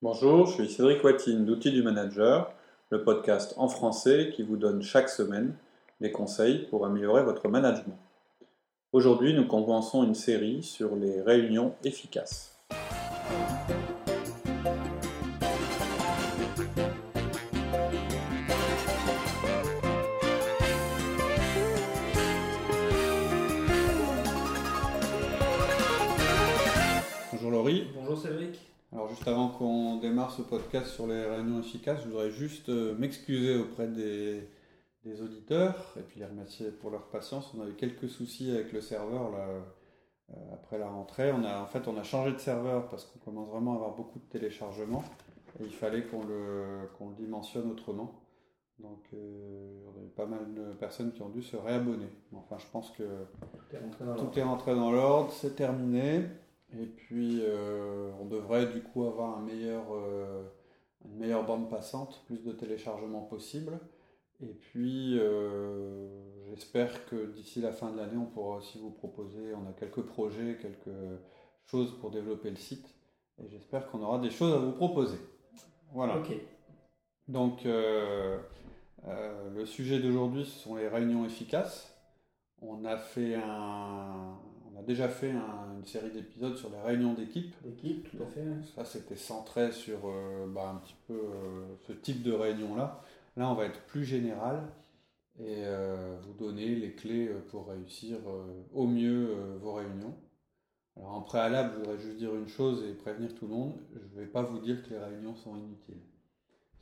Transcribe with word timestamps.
Bonjour, 0.00 0.46
je 0.46 0.52
suis 0.52 0.68
Cédric 0.68 1.02
Watine 1.02 1.44
d'Outils 1.44 1.72
du 1.72 1.82
Manager, 1.82 2.52
le 2.90 3.02
podcast 3.02 3.54
en 3.56 3.66
français 3.66 4.30
qui 4.32 4.44
vous 4.44 4.56
donne 4.56 4.80
chaque 4.80 5.08
semaine 5.08 5.56
des 6.00 6.12
conseils 6.12 6.68
pour 6.70 6.86
améliorer 6.86 7.24
votre 7.24 7.48
management. 7.48 7.98
Aujourd'hui, 8.92 9.34
nous 9.34 9.48
commençons 9.48 10.04
une 10.04 10.14
série 10.14 10.62
sur 10.62 10.94
les 10.94 11.20
réunions 11.20 11.74
efficaces. 11.82 12.56
Alors 29.08 29.16
juste 29.16 29.28
avant 29.28 29.48
qu'on 29.48 29.96
démarre 29.96 30.30
ce 30.30 30.42
podcast 30.42 30.88
sur 30.88 31.06
les 31.06 31.24
réunions 31.24 31.60
efficaces, 31.60 32.02
je 32.02 32.08
voudrais 32.08 32.30
juste 32.30 32.68
euh, 32.68 32.94
m'excuser 32.98 33.56
auprès 33.56 33.88
des, 33.88 34.46
des 35.02 35.22
auditeurs 35.22 35.94
et 35.98 36.02
puis 36.02 36.20
les 36.20 36.26
remercier 36.26 36.70
pour 36.70 36.90
leur 36.90 37.06
patience. 37.06 37.54
On 37.56 37.62
a 37.62 37.68
eu 37.68 37.72
quelques 37.72 38.10
soucis 38.10 38.50
avec 38.50 38.70
le 38.70 38.82
serveur 38.82 39.30
là, 39.30 39.48
euh, 39.48 40.34
après 40.52 40.76
la 40.76 40.90
rentrée. 40.90 41.32
On 41.32 41.42
a, 41.42 41.58
en 41.58 41.64
fait, 41.64 41.88
on 41.88 41.96
a 41.96 42.02
changé 42.02 42.32
de 42.32 42.38
serveur 42.38 42.86
parce 42.90 43.06
qu'on 43.06 43.18
commence 43.20 43.48
vraiment 43.48 43.72
à 43.72 43.76
avoir 43.76 43.94
beaucoup 43.96 44.18
de 44.18 44.26
téléchargements 44.26 45.04
et 45.58 45.64
il 45.64 45.72
fallait 45.72 46.02
qu'on 46.02 46.26
le, 46.26 46.90
qu'on 46.98 47.08
le 47.08 47.14
dimensionne 47.14 47.70
autrement. 47.70 48.12
Donc, 48.78 49.06
euh, 49.14 49.86
on 49.86 49.98
a 49.98 50.04
eu 50.04 50.10
pas 50.10 50.26
mal 50.26 50.52
de 50.52 50.74
personnes 50.74 51.12
qui 51.12 51.22
ont 51.22 51.30
dû 51.30 51.40
se 51.40 51.56
réabonner. 51.56 52.10
Enfin, 52.36 52.58
je 52.58 52.66
pense 52.70 52.90
que 52.90 53.04
Tout 54.18 54.38
est 54.38 54.42
rentré 54.42 54.74
dans 54.74 54.92
l'ordre, 54.92 55.32
c'est 55.32 55.56
terminé. 55.56 56.26
Et 56.76 56.86
puis, 56.86 57.40
euh, 57.42 58.10
on 58.20 58.26
devrait 58.26 58.66
du 58.66 58.82
coup 58.82 59.04
avoir 59.04 59.38
un 59.38 59.42
meilleur, 59.42 59.84
euh, 59.90 60.44
une 61.04 61.16
meilleure 61.16 61.46
bande 61.46 61.70
passante, 61.70 62.22
plus 62.26 62.44
de 62.44 62.52
téléchargements 62.52 63.22
possible. 63.22 63.78
Et 64.40 64.52
puis, 64.52 65.18
euh, 65.18 66.06
j'espère 66.50 67.06
que 67.06 67.32
d'ici 67.32 67.60
la 67.60 67.72
fin 67.72 67.90
de 67.90 67.96
l'année, 67.96 68.16
on 68.16 68.26
pourra 68.26 68.56
aussi 68.56 68.78
vous 68.78 68.90
proposer, 68.90 69.54
on 69.54 69.68
a 69.68 69.72
quelques 69.72 70.02
projets, 70.02 70.58
quelques 70.60 70.94
choses 71.64 71.98
pour 71.98 72.10
développer 72.10 72.50
le 72.50 72.56
site. 72.56 72.94
Et 73.42 73.48
j'espère 73.48 73.90
qu'on 73.90 74.02
aura 74.02 74.18
des 74.18 74.30
choses 74.30 74.52
à 74.52 74.58
vous 74.58 74.72
proposer. 74.72 75.18
Voilà. 75.92 76.18
Ok. 76.18 76.32
Donc, 77.28 77.64
le 77.64 78.40
sujet 79.64 80.00
d'aujourd'hui, 80.00 80.44
ce 80.44 80.58
sont 80.58 80.76
les 80.76 80.88
réunions 80.88 81.24
efficaces. 81.24 81.94
On 82.60 82.84
a 82.84 82.96
fait 82.96 83.36
un, 83.36 84.38
déjà 84.88 85.08
fait 85.08 85.30
un- 85.30 85.76
une 85.78 85.84
série 85.86 86.10
d'épisodes 86.10 86.56
sur 86.56 86.70
les 86.70 86.80
réunions 86.80 87.12
d'équipe. 87.14 87.54
Tout 88.10 88.22
à 88.22 88.26
fait. 88.26 88.42
Ça, 88.74 88.84
c'était 88.84 89.16
centré 89.16 89.70
sur 89.70 89.98
euh, 90.06 90.46
bah, 90.48 90.72
un 90.74 90.78
petit 90.78 90.96
peu 91.06 91.14
euh, 91.14 91.66
ce 91.86 91.92
type 91.92 92.22
de 92.24 92.32
réunion-là. 92.32 93.00
Là, 93.36 93.48
on 93.50 93.54
va 93.54 93.66
être 93.66 93.80
plus 93.86 94.04
général 94.04 94.62
et 95.38 95.62
euh, 95.64 96.16
vous 96.22 96.32
donner 96.32 96.74
les 96.74 96.92
clés 96.94 97.28
pour 97.50 97.68
réussir 97.68 98.16
au 98.74 98.86
mieux 98.88 99.36
vos 99.60 99.74
réunions. 99.74 100.14
Alors, 100.96 101.12
en 101.12 101.20
préalable, 101.22 101.74
je 101.74 101.78
voudrais 101.78 101.98
juste 101.98 102.16
dire 102.16 102.34
une 102.34 102.48
chose 102.48 102.82
et 102.82 102.92
prévenir 102.94 103.32
tout 103.36 103.46
le 103.46 103.54
monde. 103.54 103.74
Je 103.94 104.16
ne 104.16 104.20
vais 104.24 104.26
pas 104.30 104.42
vous 104.42 104.58
dire 104.58 104.82
que 104.82 104.90
les 104.90 104.98
réunions 104.98 105.36
sont 105.36 105.56
inutiles. 105.56 106.02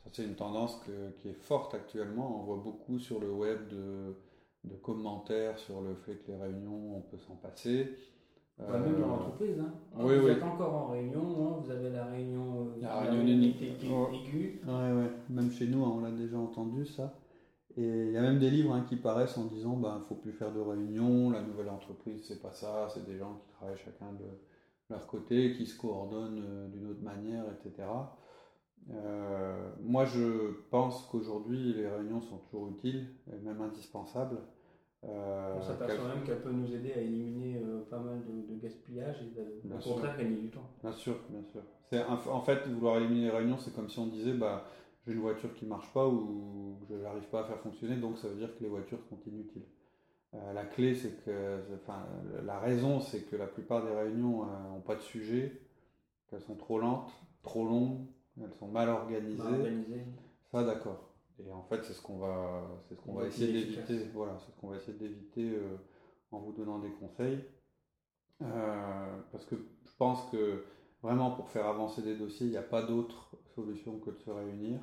Ça, 0.03 0.09
c'est 0.13 0.23
une 0.23 0.33
tendance 0.35 0.77
que- 0.87 1.11
qui 1.21 1.27
est 1.27 1.39
forte 1.39 1.75
actuellement. 1.75 2.39
On 2.39 2.43
voit 2.45 2.57
beaucoup 2.63 2.97
sur 2.97 3.19
le 3.19 3.29
web 3.31 3.67
de, 3.67 4.15
de 4.67 4.75
commentaires 4.75 5.57
sur 5.59 5.81
le 5.81 5.95
fait 5.95 6.15
que 6.25 6.31
les 6.31 6.37
réunions, 6.37 6.97
on 6.97 7.01
peut 7.01 7.17
s'en 7.17 7.35
passer. 7.35 7.97
Bah, 8.59 8.79
même 8.79 8.93
dans 8.99 9.05
Euh, 9.05 9.07
l'entreprise. 9.09 9.59
Hein. 9.59 9.71
oui, 9.99 10.17
vous 10.17 10.25
oui. 10.25 10.31
êtes 10.31 10.41
encore 10.43 10.73
en 10.73 10.87
réunion, 10.87 11.21
hein, 11.21 11.61
vous 11.63 11.69
avez 11.71 11.91
la 11.91 12.05
réunion, 12.05 12.61
euh, 12.75 12.81
La 12.81 12.87
la 12.87 12.99
réunion 13.11 13.21
unique. 13.33 13.61
aiguë- 13.61 13.91
Ouais. 13.91 14.15
aiguë. 14.17 14.61
Ouais, 14.65 14.93
ouais. 14.93 15.11
Même 15.29 15.51
chez 15.51 15.67
nous, 15.67 15.83
hein, 15.85 15.91
on 15.95 16.01
l'a 16.01 16.11
déjà 16.11 16.37
entendu 16.39 16.85
ça. 16.87 17.13
Et 17.75 17.83
il 18.07 18.11
y 18.11 18.17
a 18.17 18.21
même 18.21 18.39
des 18.39 18.49
livres 18.49 18.73
hein, 18.73 18.83
qui 18.89 18.95
paraissent 18.95 19.37
en 19.37 19.45
disant 19.45 19.77
ben 19.77 20.01
faut 20.09 20.15
plus 20.15 20.31
faire 20.31 20.51
de 20.51 20.59
réunions, 20.59 21.29
la 21.29 21.43
nouvelle 21.43 21.69
entreprise 21.69 22.23
c'est 22.27 22.41
pas 22.41 22.51
ça, 22.51 22.87
c'est 22.91 23.05
des 23.05 23.17
gens 23.19 23.35
qui 23.35 23.53
travaillent 23.53 23.77
chacun 23.77 24.11
de 24.13 24.25
leur 24.89 25.05
côté, 25.05 25.53
qui 25.53 25.67
se 25.67 25.79
coordonnent 25.79 26.41
euh, 26.43 26.67
d'une 26.69 26.87
autre 26.89 27.03
manière, 27.03 27.43
etc. 27.51 27.87
Euh, 28.91 29.69
moi 29.83 30.05
je 30.05 30.53
pense 30.71 31.05
qu'aujourd'hui 31.11 31.73
les 31.73 31.87
réunions 31.87 32.21
sont 32.21 32.37
toujours 32.37 32.69
utiles 32.69 33.07
et 33.31 33.37
même 33.45 33.61
indispensables. 33.61 34.37
Euh, 35.03 35.53
On 35.57 35.61
s'aperçoit 35.61 36.07
même 36.09 36.23
qu'elle 36.23 36.41
peut 36.41 36.51
nous 36.51 36.73
aider 36.73 36.93
à 36.93 36.97
éliminer 37.01 37.61
euh, 37.63 37.81
pas 37.89 37.99
mal 37.99 38.19
de, 38.25 38.53
de 38.53 38.59
gaspillage 38.59 39.17
et 39.21 39.71
au 39.71 39.77
contraire 39.77 40.17
gagner 40.17 40.37
du 40.37 40.49
temps. 40.49 40.69
Bien 40.81 40.91
sûr, 40.91 41.19
bien 41.29 41.43
sûr. 41.43 41.61
C'est 41.89 42.03
en 42.03 42.41
fait 42.41 42.67
vouloir 42.67 42.97
éliminer 42.97 43.25
les 43.25 43.29
réunions, 43.29 43.57
c'est 43.57 43.73
comme 43.73 43.89
si 43.89 43.99
on 43.99 44.07
disait 44.07 44.33
bah 44.33 44.65
j'ai 45.05 45.13
une 45.13 45.21
voiture 45.21 45.53
qui 45.53 45.65
marche 45.65 45.91
pas 45.93 46.05
ou 46.07 46.79
je 46.89 46.95
n'arrive 46.95 47.27
pas 47.29 47.41
à 47.41 47.43
faire 47.45 47.59
fonctionner, 47.59 47.95
donc 47.95 48.17
ça 48.17 48.27
veut 48.27 48.35
dire 48.35 48.57
que 48.57 48.63
les 48.63 48.69
voitures 48.69 48.99
sont 49.09 49.19
inutiles. 49.25 49.65
Euh, 50.33 50.51
la 50.51 50.65
clé, 50.65 50.93
c'est 50.93 51.23
que, 51.23 51.61
enfin, 51.75 52.05
la 52.43 52.59
raison, 52.59 52.99
c'est 52.99 53.21
que 53.21 53.37
la 53.37 53.47
plupart 53.47 53.85
des 53.85 53.93
réunions 53.93 54.45
n'ont 54.45 54.81
pas 54.81 54.95
de 54.95 55.01
sujet, 55.01 55.61
qu'elles 56.27 56.41
sont 56.41 56.55
trop 56.55 56.79
lentes, 56.79 57.13
trop 57.43 57.65
longues, 57.65 58.05
elles 58.41 58.53
sont 58.59 58.67
mal 58.67 58.89
organisées. 58.89 59.43
Mal 59.43 59.53
organisé. 59.61 60.01
Ça, 60.51 60.63
d'accord. 60.65 61.06
Et 61.39 61.51
en 61.51 61.63
fait, 61.63 61.83
c'est 61.83 61.93
ce 61.93 62.01
qu'on 62.01 62.17
va, 62.17 62.63
c'est 62.87 62.95
ce 62.95 63.01
qu'on 63.01 63.13
va 63.13 63.27
essayer 63.27 63.53
d'éviter. 63.53 64.09
Voilà, 64.13 64.37
c'est 64.39 64.51
ce 64.51 64.57
qu'on 64.57 64.69
va 64.69 64.77
essayer 64.77 64.97
d'éviter 64.97 65.51
euh, 65.51 65.77
en 66.31 66.39
vous 66.39 66.51
donnant 66.51 66.79
des 66.79 66.91
conseils. 66.91 67.43
Euh, 68.41 69.21
parce 69.31 69.45
que 69.45 69.55
je 69.55 69.95
pense 69.97 70.29
que 70.31 70.63
vraiment 71.01 71.31
pour 71.31 71.49
faire 71.49 71.67
avancer 71.67 72.01
des 72.01 72.15
dossiers, 72.15 72.47
il 72.47 72.51
n'y 72.51 72.57
a 72.57 72.63
pas 72.63 72.83
d'autre 72.83 73.35
solution 73.55 73.99
que 73.99 74.11
de 74.11 74.19
se 74.19 74.29
réunir. 74.29 74.79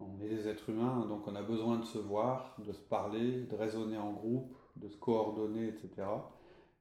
On 0.00 0.20
est 0.20 0.28
des 0.28 0.46
êtres 0.46 0.68
humains, 0.68 1.06
donc 1.06 1.26
on 1.26 1.34
a 1.34 1.42
besoin 1.42 1.78
de 1.78 1.84
se 1.84 1.98
voir, 1.98 2.56
de 2.64 2.72
se 2.72 2.80
parler, 2.80 3.42
de 3.42 3.56
raisonner 3.56 3.98
en 3.98 4.12
groupe, 4.12 4.54
de 4.76 4.88
se 4.88 4.96
coordonner, 4.96 5.68
etc. 5.68 6.06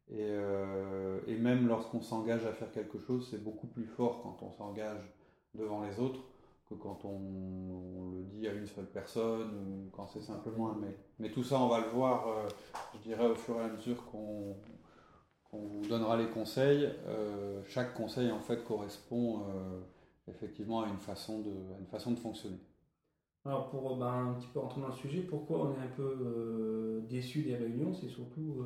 Et, 0.09 0.19
euh, 0.19 1.19
et 1.25 1.35
même 1.35 1.67
lorsqu'on 1.67 2.01
s'engage 2.01 2.45
à 2.45 2.53
faire 2.53 2.71
quelque 2.71 2.99
chose, 2.99 3.27
c'est 3.29 3.43
beaucoup 3.43 3.67
plus 3.67 3.87
fort 3.87 4.21
quand 4.21 4.45
on 4.45 4.51
s'engage 4.51 5.13
devant 5.55 5.83
les 5.83 5.99
autres 5.99 6.21
que 6.69 6.75
quand 6.75 6.99
on, 7.05 8.11
le 8.11 8.23
dit 8.23 8.47
à 8.47 8.53
une 8.53 8.67
seule 8.67 8.87
personne 8.87 9.51
ou 9.55 9.89
quand 9.91 10.07
c'est 10.07 10.21
simplement 10.21 10.71
un 10.71 10.75
mail. 10.75 10.95
Mais 11.19 11.31
tout 11.31 11.43
ça, 11.43 11.59
on 11.59 11.67
va 11.67 11.79
le 11.79 11.89
voir, 11.89 12.27
euh, 12.27 12.47
je 12.93 12.99
dirais, 12.99 13.27
au 13.27 13.35
fur 13.35 13.55
et 13.55 13.63
à 13.63 13.69
mesure 13.69 14.05
qu'on 14.05 14.55
qu'on 15.49 15.59
vous 15.59 15.87
donnera 15.87 16.17
les 16.17 16.27
conseils. 16.27 16.89
Euh, 17.07 17.61
chaque 17.63 17.93
conseil, 17.93 18.29
en 18.31 18.41
fait, 18.41 18.65
correspond 18.65 19.43
euh, 19.43 19.79
effectivement 20.27 20.81
à 20.81 20.89
une 20.89 20.97
façon 20.97 21.39
de, 21.39 21.51
à 21.51 21.79
une 21.79 21.87
façon 21.87 22.11
de 22.11 22.19
fonctionner. 22.19 22.59
Alors 23.45 23.69
pour 23.69 23.95
ben, 23.95 24.31
un 24.31 24.33
petit 24.33 24.47
peu 24.47 24.59
rentrer 24.59 24.81
dans 24.81 24.87
le 24.87 24.93
sujet, 24.93 25.21
pourquoi 25.21 25.59
on 25.59 25.71
est 25.71 25.79
un 25.79 25.95
peu 25.95 27.01
déçu 27.07 27.43
des 27.43 27.55
réunions? 27.55 27.93
C'est 27.93 28.09
surtout, 28.09 28.65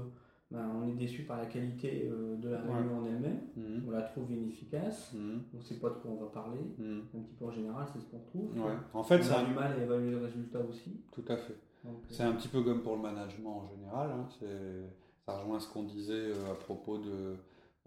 ben, 0.51 0.69
on 0.75 0.87
est 0.87 0.93
déçu 0.93 1.23
par 1.23 1.37
la 1.37 1.45
qualité 1.45 2.09
euh, 2.11 2.35
de 2.37 2.49
la 2.49 2.61
réunion 2.61 2.99
en 2.99 3.05
elle-même. 3.05 3.39
Mhm. 3.55 3.83
On 3.87 3.91
la 3.91 4.01
trouve 4.01 4.29
inefficace. 4.31 5.13
Mhm. 5.13 5.41
On 5.53 5.57
ne 5.57 5.63
sait 5.63 5.75
pas 5.79 5.89
de 5.89 5.95
quoi 5.95 6.11
on 6.11 6.23
va 6.23 6.27
parler. 6.29 6.59
Mhm. 6.77 7.03
Un 7.15 7.19
petit 7.21 7.33
peu 7.35 7.45
en 7.45 7.51
général, 7.51 7.85
c'est 7.93 7.99
ce 8.01 8.05
qu'on 8.05 8.19
trouve. 8.19 8.51
Ouais. 8.65 8.73
En 8.93 9.03
fait, 9.03 9.21
on 9.29 9.33
a 9.33 9.39
un- 9.39 9.43
du 9.47 9.53
mal 9.53 9.71
à 9.71 9.77
évaluer 9.83 10.11
le 10.11 10.17
résultat 10.23 10.59
aussi. 10.59 11.01
tout 11.11 11.23
à 11.27 11.37
fait. 11.37 11.55
Donc, 11.83 11.95
C'est 12.09 12.23
un 12.23 12.33
petit 12.33 12.47
peu 12.49 12.61
comme 12.61 12.81
pour 12.83 12.95
le 12.95 13.01
management 13.01 13.57
en 13.63 13.67
général. 13.67 14.11
hein. 14.11 14.27
Ça 15.25 15.37
rejoint 15.39 15.59
ce 15.59 15.67
qu'on 15.71 15.83
disait 15.83 16.13
euh, 16.31 16.51
à 16.51 16.55
propos 16.55 16.97
de, 16.97 17.35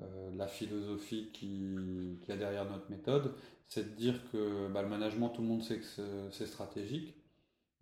euh, 0.01 0.31
la 0.37 0.47
philosophie 0.47 1.31
qui, 1.33 2.19
qui 2.23 2.29
y 2.29 2.33
a 2.33 2.37
derrière 2.37 2.65
notre 2.69 2.91
méthode. 2.91 3.33
C'est 3.69 3.91
de 3.91 3.97
dire 3.97 4.15
que 4.33 4.69
bah, 4.73 4.83
le 4.83 4.89
management, 4.89 5.29
tout 5.31 5.43
le 5.43 5.49
monde 5.49 5.63
sait 5.63 5.79
que 5.79 5.85
c'est- 5.85 6.31
c'est 6.33 6.47
stratégique, 6.47 7.15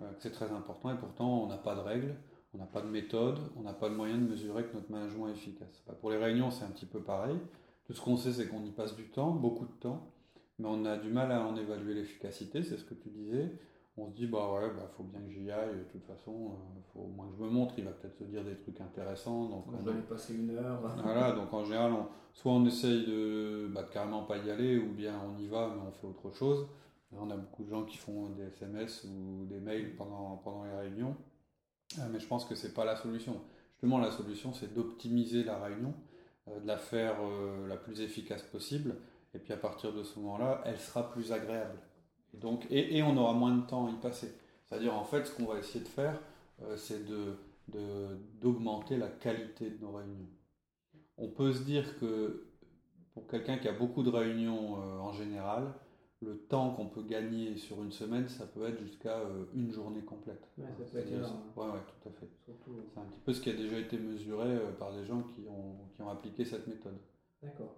euh, 0.01 0.11
que 0.13 0.23
c'est 0.23 0.31
très 0.31 0.51
important, 0.53 0.91
et 0.93 0.97
pourtant 0.99 1.45
on 1.45 1.47
n'a 1.49 1.57
pas 1.59 1.75
de 1.75 1.81
règles, 1.81 2.15
on 2.55 2.59
n'a 2.59 2.67
pas 2.67 2.83
de 2.83 2.89
méthode, 2.89 3.39
on 3.57 3.63
n'a 3.63 3.73
pas 3.73 3.89
de 3.89 3.95
moyen 3.95 4.19
de 4.19 4.29
mesurer 4.29 4.65
que 4.67 4.75
notre 4.75 4.91
management 4.91 5.29
est 5.29 5.33
efficace. 5.33 5.83
Bah, 5.87 5.95
pour 6.01 6.11
les 6.11 6.19
réunions, 6.19 6.51
c'est 6.51 6.65
un 6.65 6.71
petit 6.71 6.87
peu 6.87 7.01
pareil. 7.01 7.37
Tout 7.85 7.93
ce 7.95 8.01
qu'on 8.01 8.17
sait, 8.17 8.33
c'est 8.33 8.47
qu'on 8.49 8.65
y 8.65 8.71
passe 8.71 8.95
du 8.97 9.09
temps, 9.09 9.31
beaucoup 9.33 9.65
de 9.67 9.73
temps, 9.81 10.07
mais 10.59 10.69
on 10.69 10.85
a 10.85 10.97
du 10.99 11.09
mal 11.09 11.33
à 11.33 11.45
en 11.47 11.57
évaluer 11.57 11.95
l'efficacité, 11.95 12.63
c'est 12.63 12.77
ce 12.77 12.85
que 12.85 12.95
tu 12.95 13.09
disais 13.11 13.51
on 13.99 14.07
se 14.09 14.15
dit 14.15 14.27
bah 14.27 14.51
ouais 14.55 14.71
bah 14.75 14.89
faut 14.97 15.03
bien 15.03 15.21
que 15.21 15.31
j'y 15.31 15.51
aille 15.51 15.77
de 15.77 15.85
toute 15.93 16.05
façon 16.07 16.33
euh, 16.33 16.81
faut 16.95 17.01
au 17.01 17.09
moins 17.09 17.27
que 17.29 17.35
je 17.37 17.43
me 17.43 17.51
montre 17.51 17.75
il 17.77 17.85
va 17.85 17.91
peut-être 17.91 18.17
se 18.17 18.25
dire 18.25 18.43
des 18.43 18.57
trucs 18.57 18.81
intéressants 18.81 19.51
donc 19.51 19.67
on 19.69 19.73
va 19.73 19.91
aller 19.93 20.01
passer 20.01 20.35
une 20.35 20.49
heure. 20.57 20.81
voilà 21.03 21.33
donc 21.33 21.53
en 21.53 21.63
général 21.65 21.93
on- 21.93 22.07
soit 22.33 22.53
on 22.53 22.65
essaye 22.65 23.05
de, 23.05 23.69
bah, 23.71 23.83
de 23.83 23.91
carrément 23.91 24.23
pas 24.23 24.39
y 24.39 24.51
aller 24.51 24.79
ou 24.79 24.95
bien 24.95 25.15
on 25.31 25.39
y 25.39 25.47
va 25.47 25.69
mais 25.75 25.83
on 25.87 25.93
fait 25.93 26.07
autre 26.07 26.31
chose 26.35 26.67
Là, 27.13 27.19
on 27.21 27.29
a 27.31 27.37
beaucoup 27.37 27.65
de 27.65 27.69
gens 27.69 27.85
qui 27.85 27.99
font 27.99 28.31
des 28.31 28.45
SMS 28.45 29.05
ou 29.05 29.45
des 29.45 29.61
mails 29.61 29.95
pendant, 29.97 30.37
pendant 30.43 30.65
les 30.65 30.75
réunions 30.75 31.15
mais 32.13 32.21
je 32.21 32.27
pense 32.27 32.45
que 32.45 32.55
c'est 32.55 32.75
pas 32.75 32.85
la 32.85 32.97
solution 32.97 33.41
justement 33.73 33.99
la 33.99 34.11
solution 34.11 34.53
c'est 34.53 34.73
d'optimiser 34.75 35.45
la 35.45 35.59
réunion 35.59 35.95
euh, 36.49 36.61
de 36.61 36.67
la 36.67 36.79
faire 36.79 37.17
euh, 37.23 37.67
la 37.69 37.77
plus 37.77 38.01
efficace 38.01 38.43
possible 38.43 38.97
et 39.35 39.39
puis 39.39 39.53
à 39.53 39.57
partir 39.57 39.93
de 39.93 40.03
ce 40.03 40.19
moment 40.19 40.39
là 40.39 40.63
elle 40.65 40.79
sera 40.79 41.11
plus 41.11 41.33
agréable 41.33 41.79
et, 42.35 42.39
donc, 42.39 42.67
et, 42.71 43.03
on 43.03 43.17
aura 43.17 43.35
moins 43.35 43.55
de 43.55 43.67
temps 43.67 43.87
à 43.87 43.91
y 43.91 43.95
passer. 43.95 44.35
C'est-à-dire, 44.65 44.95
en 44.95 45.05
fait, 45.05 45.27
ce 45.27 45.33
qu'on 45.33 45.45
va 45.45 45.59
essayer 45.59 45.85
de 45.85 45.89
faire, 45.89 46.19
euh, 46.63 46.77
c'est 46.77 47.05
de, 47.05 47.37
d'augmenter 48.41 48.97
la 48.97 49.09
qualité 49.09 49.71
de 49.71 49.81
nos 49.81 49.93
réunions. 49.93 50.29
On 51.19 51.29
peut 51.29 51.53
se 51.53 51.63
dire 51.63 51.99
que 51.99 52.47
pour 53.15 53.27
quelqu'un 53.27 53.59
qui 53.59 53.69
a 53.69 53.73
beaucoup 53.73 54.03
de 54.03 54.11
réunions 54.11 54.75
en 54.75 55.13
général, 55.13 55.73
le 56.23 56.39
temps 56.39 56.71
qu'on 56.75 56.87
peut 56.87 57.03
gagner 57.03 57.57
sur 57.57 57.83
une 57.83 57.91
semaine, 57.93 58.29
ça 58.29 58.47
peut 58.47 58.65
être 58.67 58.81
jusqu'à 58.81 59.19
euh, 59.19 59.45
une 59.55 59.71
journée 59.73 60.03
complète. 60.03 60.49
Ouais, 60.59 60.65
ça 60.67 60.73
peut 60.77 60.83
être 60.83 60.89
C'est-à-dire- 60.91 61.19
énorme. 61.19 61.41
ouais, 61.57 61.65
ouais, 61.67 61.81
tout 62.01 62.09
à 62.09 62.13
fait. 62.13 62.29
Surtout. 62.45 62.77
C'est 62.95 63.01
un 63.01 63.05
petit 63.05 63.21
peu 63.21 63.33
ce 63.33 63.41
qui 63.41 63.51
a 63.51 63.55
déjà 63.55 63.79
été 63.79 63.99
mesuré 63.99 64.47
euh, 64.57 64.73
par 64.79 64.93
des 64.93 65.05
gens 65.05 65.23
qui 65.23 65.47
ont, 65.49 65.77
qui 65.95 66.03
ont 66.03 66.09
appliqué 66.09 66.45
cette 66.45 66.67
méthode. 66.67 66.97
D'accord. 67.43 67.75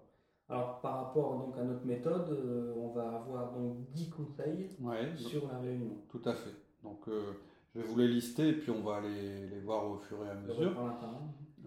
Alors 0.49 0.81
par 0.83 1.07
rapport 1.07 1.39
donc 1.39 1.57
à 1.57 1.65
notre 1.65 1.87
méthode, 1.87 2.29
euh, 2.31 2.75
on 2.77 2.89
va 2.91 3.17
avoir 3.17 3.53
donc 3.55 3.79
10 3.93 4.11
conseils 4.11 4.69
Ouais, 4.79 5.17
sur 5.17 5.49
la 5.49 5.59
réunion. 5.59 5.97
tout 6.11 6.21
à 6.27 6.35
fait. 6.35 6.53
Donc 6.83 7.09
euh, 7.09 7.33
je 7.75 7.81
vais 7.81 7.87
vous 7.87 7.97
les 7.99 8.09
lister 8.09 8.49
et 8.51 8.53
puis 8.53 8.71
on 8.71 8.83
va 8.83 9.01
les, 9.01 9.47
les 9.49 9.61
voir 9.61 9.91
au 9.91 9.97
fur 9.97 10.23
et 10.25 10.29
à 10.29 10.35
mesure. 10.35 10.73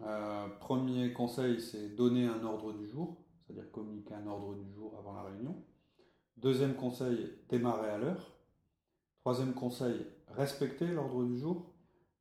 Euh, 0.06 0.48
premier 0.60 1.12
conseil, 1.12 1.60
c'est 1.60 1.96
donner 1.96 2.28
un 2.28 2.44
ordre 2.44 2.72
du 2.72 2.88
jour, 2.88 3.18
c'est-à-dire 3.42 3.72
communiquer 3.72 4.14
un 4.14 4.28
ordre 4.28 4.54
du 4.54 4.72
jour 4.74 4.94
avant 5.00 5.14
la 5.14 5.24
réunion. 5.24 5.56
Deuxième 6.38 6.76
conseil, 6.76 7.34
démarrer 7.50 7.90
à 7.90 7.98
l'heure. 7.98 8.38
Troisième 9.22 9.56
conseil, 9.56 10.06
respecter 10.28 10.88
l'ordre 10.88 11.26
du 11.26 11.40
jour. 11.40 11.74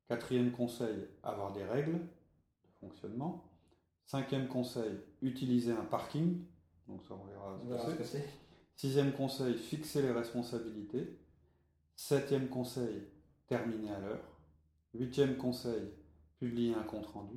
Quatrième 0.09 0.53
conseil, 0.53 1.07
avoir 1.23 1.53
des 1.53 1.65
règles 1.65 1.99
de 1.99 2.73
fonctionnement. 2.81 3.45
Cinquième 4.07 4.49
conseil, 4.49 4.99
utiliser 5.21 5.73
un 5.73 5.85
parking. 5.85 6.45
Donc 6.89 7.03
ça, 7.05 7.15
on 7.15 7.27
verra 7.27 7.91
ce 7.91 7.95
que 7.95 8.05
c'est. 8.05 8.27
Sixième 8.75 9.13
conseil, 9.13 9.55
fixer 9.55 10.01
les 10.01 10.13
responsabilités. 10.13 11.19
Septième 11.95 12.49
conseil, 12.49 13.03
terminer 13.49 13.91
à 13.91 14.01
l'heure. 14.01 14.25
Huitième 14.95 15.37
conseil, 15.37 15.91
publier 16.39 16.75
un 16.75 16.85
compte 16.85 17.07
rendu. 17.07 17.37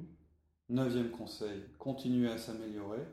Neuvième 0.70 1.12
conseil, 1.12 1.62
continuer 1.78 2.30
à 2.30 2.38
s'améliorer. 2.38 3.06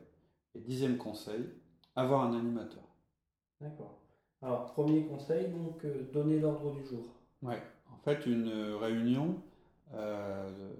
Et 0.55 0.61
dixième 0.61 0.97
conseil, 0.97 1.49
avoir 1.95 2.23
un 2.23 2.37
animateur. 2.37 2.86
D'accord. 3.61 3.97
Alors 4.41 4.65
premier 4.73 5.05
conseil, 5.05 5.47
donc 5.49 5.83
euh, 5.85 6.09
donner 6.13 6.39
l'ordre 6.39 6.71
du 6.73 6.85
jour. 6.85 7.05
Ouais. 7.41 7.61
En 7.91 7.97
fait, 8.03 8.25
une 8.25 8.49
réunion 8.79 9.35
euh, 9.93 10.73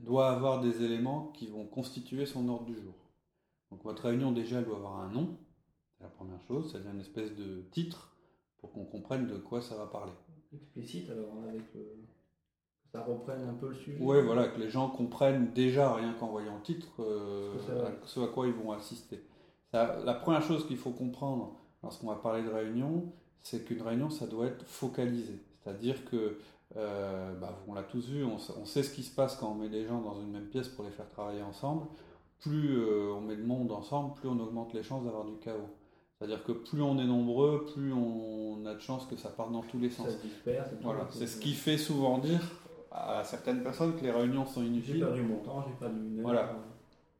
doit 0.00 0.30
avoir 0.30 0.60
des 0.60 0.82
éléments 0.82 1.28
qui 1.34 1.46
vont 1.46 1.66
constituer 1.66 2.26
son 2.26 2.48
ordre 2.48 2.66
du 2.66 2.74
jour. 2.74 2.94
Donc 3.70 3.82
votre 3.84 4.04
réunion 4.08 4.32
déjà 4.32 4.58
elle 4.58 4.64
doit 4.64 4.76
avoir 4.78 5.00
un 5.00 5.10
nom, 5.10 5.36
c'est 5.96 6.04
la 6.04 6.10
première 6.10 6.40
chose, 6.42 6.72
c'est 6.72 6.90
une 6.90 7.00
espèce 7.00 7.34
de 7.36 7.62
titre 7.70 8.16
pour 8.58 8.72
qu'on 8.72 8.84
comprenne 8.84 9.26
de 9.26 9.36
quoi 9.36 9.60
ça 9.60 9.76
va 9.76 9.86
parler. 9.86 10.12
Explicite 10.52 11.10
alors 11.10 11.34
avec 11.46 11.62
le... 11.74 11.98
ça 12.90 13.04
reprenne 13.04 13.42
un 13.42 13.52
peu 13.54 13.68
le 13.68 13.74
sujet. 13.74 14.02
Ouais, 14.02 14.22
voilà, 14.22 14.48
que 14.48 14.58
les 14.58 14.70
gens 14.70 14.88
comprennent 14.88 15.52
déjà, 15.52 15.94
rien 15.94 16.14
qu'en 16.14 16.28
voyant 16.28 16.56
le 16.56 16.62
titre, 16.62 17.02
euh, 17.02 17.54
Ce 17.66 17.70
à- 17.72 17.92
ce 18.06 18.20
à 18.20 18.28
quoi 18.28 18.46
ils 18.46 18.54
vont 18.54 18.72
assister. 18.72 19.22
Ça, 19.70 19.98
la 20.04 20.14
première 20.14 20.42
chose 20.42 20.66
qu'il 20.66 20.78
faut 20.78 20.92
comprendre 20.92 21.60
lorsqu'on 21.82 22.08
va 22.08 22.16
parler 22.16 22.42
de 22.42 22.50
réunion, 22.50 23.12
c'est 23.42 23.64
qu'une 23.64 23.82
réunion, 23.82 24.10
ça 24.10 24.26
doit 24.26 24.46
être 24.46 24.64
focalisé. 24.66 25.40
C'est-à-dire 25.62 26.04
que, 26.10 26.38
euh, 26.76 27.34
bah, 27.40 27.58
on 27.66 27.74
l'a 27.74 27.82
tous 27.82 28.08
vu, 28.08 28.24
on, 28.24 28.38
sait- 28.38 28.52
on 28.60 28.64
sait 28.64 28.82
ce 28.82 28.90
qui 28.94 29.02
se 29.02 29.14
passe 29.14 29.36
quand 29.36 29.50
on 29.52 29.54
met 29.54 29.68
des 29.68 29.86
gens 29.86 30.00
dans 30.00 30.20
une 30.20 30.30
même 30.30 30.46
pièce 30.48 30.68
pour 30.68 30.84
les 30.84 30.90
faire 30.90 31.08
travailler 31.10 31.42
ensemble. 31.42 31.86
Plus 32.40 32.76
euh, 32.78 33.12
on 33.16 33.20
met 33.20 33.36
de 33.36 33.42
monde 33.42 33.72
ensemble, 33.72 34.14
plus 34.14 34.28
on 34.28 34.38
augmente 34.38 34.72
les 34.74 34.82
chances 34.82 35.04
d'avoir 35.04 35.24
du 35.24 35.36
chaos. 35.38 35.68
C'est-à-dire 36.18 36.42
que 36.44 36.52
plus 36.52 36.82
on 36.82 36.98
est 36.98 37.06
nombreux, 37.06 37.64
plus 37.72 37.92
on 37.92 38.64
a 38.66 38.74
de 38.74 38.80
chances 38.80 39.06
que 39.06 39.16
ça 39.16 39.28
parte 39.28 39.52
dans 39.52 39.62
tous 39.62 39.78
les 39.78 39.90
sens. 39.90 40.06
Ça 40.06 40.12
se 40.12 40.18
tout. 40.18 40.76
Voilà, 40.82 41.06
c'est 41.10 41.26
ce 41.26 41.40
qui 41.40 41.52
fait 41.52 41.78
souvent 41.78 42.18
dire 42.18 42.40
à 42.90 43.22
certaines 43.24 43.62
personnes 43.62 43.94
que 43.96 44.02
les 44.02 44.10
réunions 44.10 44.44
sont 44.46 44.62
J'ai 44.62 44.66
inutiles. 44.68 44.98
perdu 45.00 45.22
mon 45.22 45.36
temps, 45.38 45.64
j'ai 45.66 45.74
perdu 45.78 45.98
une 46.00 46.18
heure. 46.18 46.24
Voilà. 46.24 46.56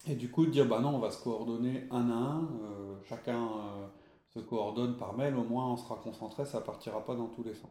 Et 0.08 0.14
du 0.14 0.30
coup, 0.30 0.46
de 0.46 0.50
dire, 0.50 0.66
bah 0.66 0.80
non, 0.80 0.90
on 0.94 0.98
va 0.98 1.10
se 1.10 1.22
coordonner 1.22 1.84
un 1.90 2.10
à 2.10 2.14
un, 2.14 2.42
euh, 2.42 2.94
chacun 3.08 3.48
se 4.34 4.40
coordonne 4.40 4.96
par 4.96 5.16
mail, 5.16 5.36
au 5.36 5.44
moins 5.44 5.72
on 5.72 5.76
sera 5.76 5.96
concentré, 5.96 6.44
ça 6.44 6.60
partira 6.60 7.04
pas 7.04 7.14
dans 7.14 7.28
tous 7.28 7.42
les 7.42 7.54
sens. 7.54 7.70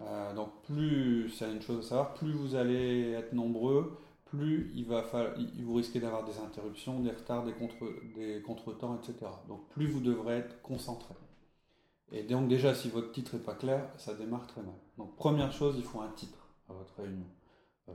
Euh, 0.00 0.34
donc 0.34 0.62
plus, 0.62 1.30
c'est 1.30 1.50
une 1.50 1.60
chose 1.60 1.86
à 1.86 1.88
savoir, 1.88 2.14
plus 2.14 2.32
vous 2.32 2.54
allez 2.54 3.12
être 3.12 3.32
nombreux, 3.32 3.98
plus 4.24 4.70
il 4.74 4.86
va 4.86 5.04
vous 5.58 5.74
risquez 5.74 6.00
d'avoir 6.00 6.24
des 6.24 6.38
interruptions, 6.38 7.00
des 7.00 7.10
retards, 7.10 7.44
des, 7.44 7.52
contre, 7.52 7.84
des 8.14 8.42
contretemps, 8.42 8.96
etc. 8.96 9.30
Donc 9.48 9.68
plus 9.70 9.86
vous 9.86 10.00
devrez 10.00 10.38
être 10.38 10.62
concentré. 10.62 11.14
Et 12.12 12.22
donc 12.22 12.48
déjà, 12.48 12.74
si 12.74 12.88
votre 12.88 13.12
titre 13.12 13.36
n'est 13.36 13.42
pas 13.42 13.54
clair, 13.54 13.88
ça 13.98 14.14
démarre 14.14 14.46
très 14.46 14.62
mal. 14.62 14.74
Donc 14.98 15.16
première 15.16 15.52
chose, 15.52 15.76
il 15.76 15.84
faut 15.84 16.00
un 16.00 16.10
titre 16.10 16.48
à 16.68 16.72
votre 16.72 16.94
réunion. 16.96 17.26
Euh, 17.88 17.92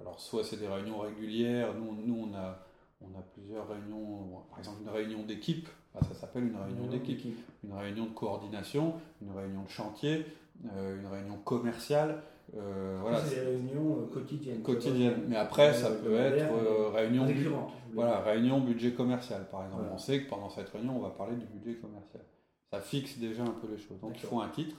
alors 0.00 0.20
soit 0.20 0.44
c'est 0.44 0.56
des 0.56 0.68
réunions 0.68 1.00
régulières, 1.00 1.74
nous, 1.74 1.94
nous 1.94 2.28
on, 2.30 2.34
a, 2.34 2.58
on 3.00 3.18
a 3.18 3.22
plusieurs 3.34 3.68
réunions, 3.68 4.42
par 4.50 4.58
exemple 4.58 4.82
une 4.82 4.90
réunion 4.90 5.22
d'équipe, 5.24 5.68
ça 5.94 6.14
s'appelle 6.14 6.44
une 6.44 6.56
réunion 6.56 6.86
d'équipe, 6.86 7.24
une 7.64 7.72
réunion 7.72 8.06
de 8.06 8.10
coordination, 8.10 8.94
une 9.22 9.32
réunion 9.32 9.64
de 9.64 9.68
chantier, 9.68 10.26
euh, 10.72 11.00
une 11.00 11.06
réunion 11.06 11.36
commerciale, 11.38 12.22
euh, 12.56 12.98
voilà, 13.00 13.22
c'est 13.22 13.34
des 13.34 13.40
réunions 13.42 13.98
euh, 14.00 14.06
quotidiennes. 14.12 14.62
quotidienne. 14.62 15.24
Mais 15.28 15.36
après, 15.36 15.74
ça 15.74 15.90
peut 15.90 16.14
être 16.14 16.50
euh, 16.50 16.88
réunion, 16.88 17.26
voilà, 17.92 18.20
réunion 18.20 18.60
budget 18.60 18.92
commercial, 18.92 19.46
par 19.50 19.64
exemple. 19.64 19.82
Voilà. 19.82 19.94
On 19.94 19.98
sait 19.98 20.22
que 20.22 20.30
pendant 20.30 20.48
cette 20.48 20.68
réunion, 20.70 20.96
on 20.96 21.00
va 21.00 21.10
parler 21.10 21.36
du 21.36 21.44
budget 21.44 21.78
commercial. 21.78 22.22
Ça 22.72 22.80
fixe 22.80 23.18
déjà 23.18 23.42
un 23.42 23.54
peu 23.60 23.68
les 23.70 23.78
choses. 23.78 24.00
Donc 24.00 24.12
il 24.14 24.26
faut 24.26 24.40
un 24.40 24.48
titre. 24.48 24.76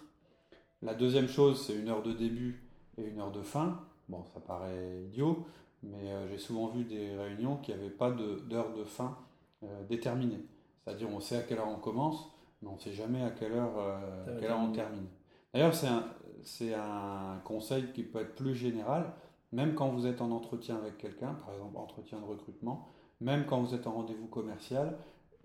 La 0.82 0.94
deuxième 0.94 1.28
chose, 1.28 1.66
c'est 1.66 1.76
une 1.76 1.90
heure 1.90 2.02
de 2.02 2.14
début 2.14 2.64
et 2.98 3.04
une 3.04 3.20
heure 3.20 3.32
de 3.32 3.42
fin. 3.42 3.80
Bon, 4.08 4.24
ça 4.34 4.40
paraît 4.40 5.04
idiot, 5.06 5.46
mais 5.84 6.12
euh, 6.12 6.28
j'ai 6.30 6.38
souvent 6.38 6.68
vu 6.68 6.84
des 6.84 7.16
réunions 7.16 7.58
qui 7.58 7.72
n'avaient 7.72 7.90
pas 7.90 8.12
d'heure 8.12 8.74
de, 8.74 8.84
fin 8.84 9.18
euh, 9.64 9.84
déterminée. 9.88 10.46
C'est-à-dire, 10.84 11.10
on 11.10 11.20
sait 11.20 11.38
à 11.38 11.42
quelle 11.42 11.60
heure 11.60 11.70
on 11.70 11.80
commence, 11.80 12.32
mais 12.62 12.70
on 12.70 12.76
ne 12.76 12.80
sait 12.80 12.94
jamais 12.94 13.24
à 13.24 13.32
quelle 13.32 13.54
heure, 13.54 13.78
euh, 13.78 14.26
Ça 14.26 14.32
va 14.32 14.38
à 14.38 14.40
quelle 14.40 14.52
heure 14.52 14.60
on 14.60 14.72
termine. 14.72 15.08
D'ailleurs, 15.54 15.74
c'est 15.74 15.88
un, 15.88 16.06
c'est 16.44 16.74
un 16.74 17.40
conseil 17.44 17.92
qui 17.94 18.04
peut 18.04 18.20
être 18.20 18.36
plus 18.36 18.56
général, 18.56 19.12
même 19.52 19.74
quand 19.74 19.90
vous 19.90 20.06
êtes 20.06 20.22
en 20.22 20.32
entretien 20.32 20.76
avec 20.78 20.98
quelqu'un, 20.98 21.34
par 21.34 21.54
exemple 21.54 21.78
entretien 21.78 22.20
de 22.20 22.26
recrutement, 22.26 22.88
même 23.22 23.46
quand 23.46 23.62
vous 23.62 23.74
êtes 23.74 23.88
en 23.88 23.94
rendez-vous 23.94 24.28
commercial, 24.28 24.98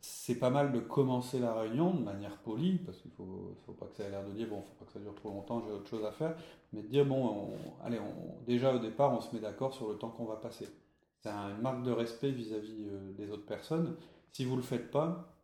c'est 0.06 0.34
pas 0.38 0.50
mal 0.50 0.70
de 0.72 0.80
commencer 0.80 1.38
la 1.38 1.54
réunion 1.54 1.94
de 1.94 2.02
manière 2.02 2.36
polie, 2.38 2.76
parce 2.78 2.98
qu'il 2.98 3.10
faut, 3.12 3.54
faut 3.64 3.72
pas 3.72 3.86
que 3.86 3.96
ça 3.96 4.04
ait 4.04 4.10
l'air 4.10 4.24
de 4.24 4.32
dire, 4.32 4.48
bon, 4.48 4.60
faut 4.60 4.74
pas 4.78 4.84
que 4.84 4.92
ça 4.92 4.98
dure 5.00 5.14
trop 5.14 5.30
longtemps, 5.30 5.62
j'ai 5.66 5.72
autre 5.72 5.88
chose 5.88 6.04
à 6.04 6.12
faire, 6.12 6.36
mais 6.72 6.82
de 6.82 6.88
dire, 6.88 7.06
bon, 7.06 7.26
on- 7.26 7.84
allez, 7.86 7.98
on- 7.98 8.44
déjà 8.44 8.74
au 8.74 8.78
départ, 8.78 9.12
on 9.12 9.20
se 9.20 9.34
met 9.34 9.40
d'accord 9.40 9.72
sur 9.72 9.88
le 9.88 9.96
temps 9.96 10.10
qu'on 10.10 10.26
va 10.26 10.36
passer. 10.36 10.68
C'est 11.20 11.30
une 11.30 11.62
marque 11.62 11.82
de 11.82 11.90
respect 11.90 12.30
vis-à-vis 12.30 12.84
euh, 12.90 13.12
des 13.12 13.30
autres 13.30 13.46
personnes. 13.46 13.96
Si 14.32 14.44
vous 14.44 14.52
ne 14.52 14.56
le 14.58 14.62
faites 14.62 14.90
pas, 14.90 15.34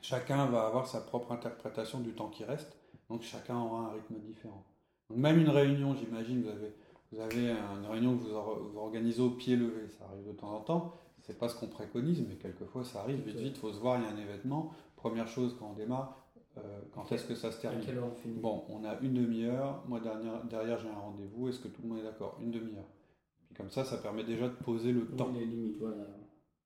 chacun 0.00 0.46
va 0.46 0.66
avoir 0.66 0.86
sa 0.86 1.00
propre 1.00 1.32
interprétation 1.32 1.98
du 1.98 2.12
temps 2.12 2.28
qui 2.28 2.44
reste, 2.44 2.76
donc 3.10 3.22
chacun 3.22 3.58
aura 3.58 3.86
un 3.86 3.92
rythme 3.94 4.18
différent. 4.20 4.64
Donc 5.10 5.18
même 5.18 5.40
une 5.40 5.50
réunion, 5.50 5.94
j'imagine, 5.96 6.42
vous 6.42 6.48
avez, 6.50 6.72
vous 7.10 7.20
avez 7.20 7.50
une 7.50 7.86
réunion 7.90 8.16
que 8.16 8.22
vous, 8.22 8.70
vous 8.70 8.78
organisez 8.78 9.20
au 9.22 9.30
pied 9.30 9.56
levé, 9.56 9.88
ça 9.88 10.04
arrive 10.04 10.26
de 10.26 10.32
temps 10.32 10.54
en 10.54 10.60
temps, 10.60 10.92
c'est 11.26 11.38
pas 11.38 11.48
ce 11.48 11.58
qu'on 11.58 11.68
préconise, 11.68 12.22
mais 12.28 12.36
quelquefois 12.36 12.84
ça 12.84 13.00
arrive, 13.00 13.20
vite 13.24 13.36
vite, 13.36 13.56
il 13.56 13.60
faut 13.60 13.72
se 13.72 13.78
voir, 13.80 13.98
il 13.98 14.04
y 14.04 14.06
a 14.06 14.10
un 14.10 14.16
événement, 14.16 14.72
première 14.96 15.26
chose 15.26 15.56
quand 15.58 15.70
on 15.70 15.72
démarre, 15.74 16.20
euh, 16.58 16.80
quand 16.92 17.10
est-ce 17.12 17.24
que 17.26 17.34
ça 17.34 17.50
se 17.50 17.58
À 17.58 17.60
termine 17.62 17.84
quelle 17.84 17.98
heure 17.98 18.06
on 18.12 18.14
finit? 18.14 18.38
Bon, 18.38 18.64
on 18.68 18.84
a 18.84 18.98
une 19.00 19.14
demi-heure, 19.14 19.82
moi 19.88 20.00
derrière, 20.00 20.44
derrière 20.44 20.78
j'ai 20.78 20.88
un 20.88 20.94
rendez-vous, 20.98 21.48
est-ce 21.48 21.58
que 21.58 21.68
tout 21.68 21.82
le 21.82 21.88
monde 21.88 21.98
est 21.98 22.04
d'accord? 22.04 22.38
Une 22.40 22.50
demi-heure. 22.50 22.86
Puis 23.46 23.54
comme 23.56 23.70
ça, 23.70 23.84
ça 23.84 23.98
permet 23.98 24.24
déjà 24.24 24.48
de 24.48 24.54
poser 24.54 24.92
le 24.92 25.06
Oui, 25.10 25.16
temps. 25.16 25.30
les 25.32 25.44
limites, 25.46 25.78
voilà. 25.78 26.04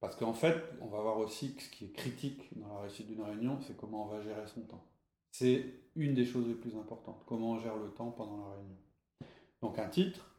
Parce 0.00 0.15
qu'en 0.15 0.33
fait, 0.35 0.57
on 0.81 0.87
va 0.87 1.00
voir 1.00 1.19
aussi 1.19 1.55
que 1.57 1.62
ce 1.62 1.71
qui 1.71 1.87
est 1.87 1.93
critique 1.93 2.57
dans 2.59 2.69
la 2.69 2.81
réussite 2.83 3.07
d'une 3.09 3.23
réunion, 3.23 3.59
c'est 3.61 3.77
comment 3.77 4.05
on 4.05 4.09
va 4.09 4.21
gérer 4.21 4.47
son 4.47 4.61
temps. 4.62 4.85
C'est 5.33 5.75
une 5.97 6.15
des 6.15 6.25
choses 6.25 6.47
les 6.47 6.55
plus 6.55 6.77
importantes, 6.77 7.23
comment 7.27 7.53
on 7.53 7.59
gère 7.59 7.77
le 7.77 7.91
temps 7.91 8.11
pendant 8.11 8.38
la 8.49 8.55
réunion. 8.57 8.77
Donc 9.62 9.79
un 9.79 9.88
titre, 9.88 10.35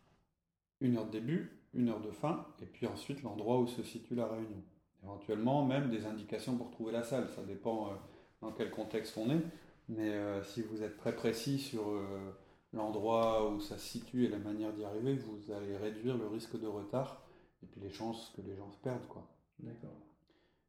une 0.80 0.96
heure 0.98 1.06
de 1.08 1.12
début, 1.12 1.59
une 1.74 1.90
heure 1.90 2.02
de 2.02 2.12
fin, 2.12 2.46
et 2.62 2.66
puis 2.66 2.88
ensuite 2.88 3.24
l'endroit 3.24 3.60
où 3.60 3.68
se 3.68 3.84
situe 3.84 4.16
la 4.16 4.28
réunion. 4.28 4.62
Éventuellement 5.04 5.66
même 5.66 5.90
des 5.90 6.06
indications 6.06 6.58
pour 6.58 6.72
trouver 6.72 6.92
la 6.92 7.04
salle, 7.04 7.30
ça 7.30 7.44
dépend 7.44 7.88
euh, 7.88 7.96
dans 8.42 8.52
quel 8.52 8.72
contexte 8.72 9.18
on 9.18 9.30
est, 9.30 9.42
mais 9.88 10.10
euh, 10.10 10.44
si 10.44 10.62
vous 10.62 10.84
êtes 10.84 10.98
très 10.98 11.16
précis 11.16 11.60
sur 11.60 11.90
euh, 11.90 12.34
l'endroit 12.74 13.50
où 13.52 13.60
ça 13.60 13.78
se 13.78 13.88
situe 13.88 14.26
et 14.26 14.30
la 14.30 14.40
manière 14.40 14.74
d'y 14.74 14.84
arriver, 14.84 15.16
vous 15.16 15.52
allez 15.52 15.78
réduire 15.78 16.18
le 16.18 16.28
risque 16.28 16.60
de 16.60 16.68
retard 16.68 17.24
et 17.64 17.66
puis 17.66 17.82
les 17.82 17.90
chances 17.90 18.34
que 18.36 18.42
les 18.42 18.56
gens 18.56 18.72
se 18.72 18.78
perdent. 18.78 19.08
quoi. 19.08 19.28
D'accord. 19.60 19.98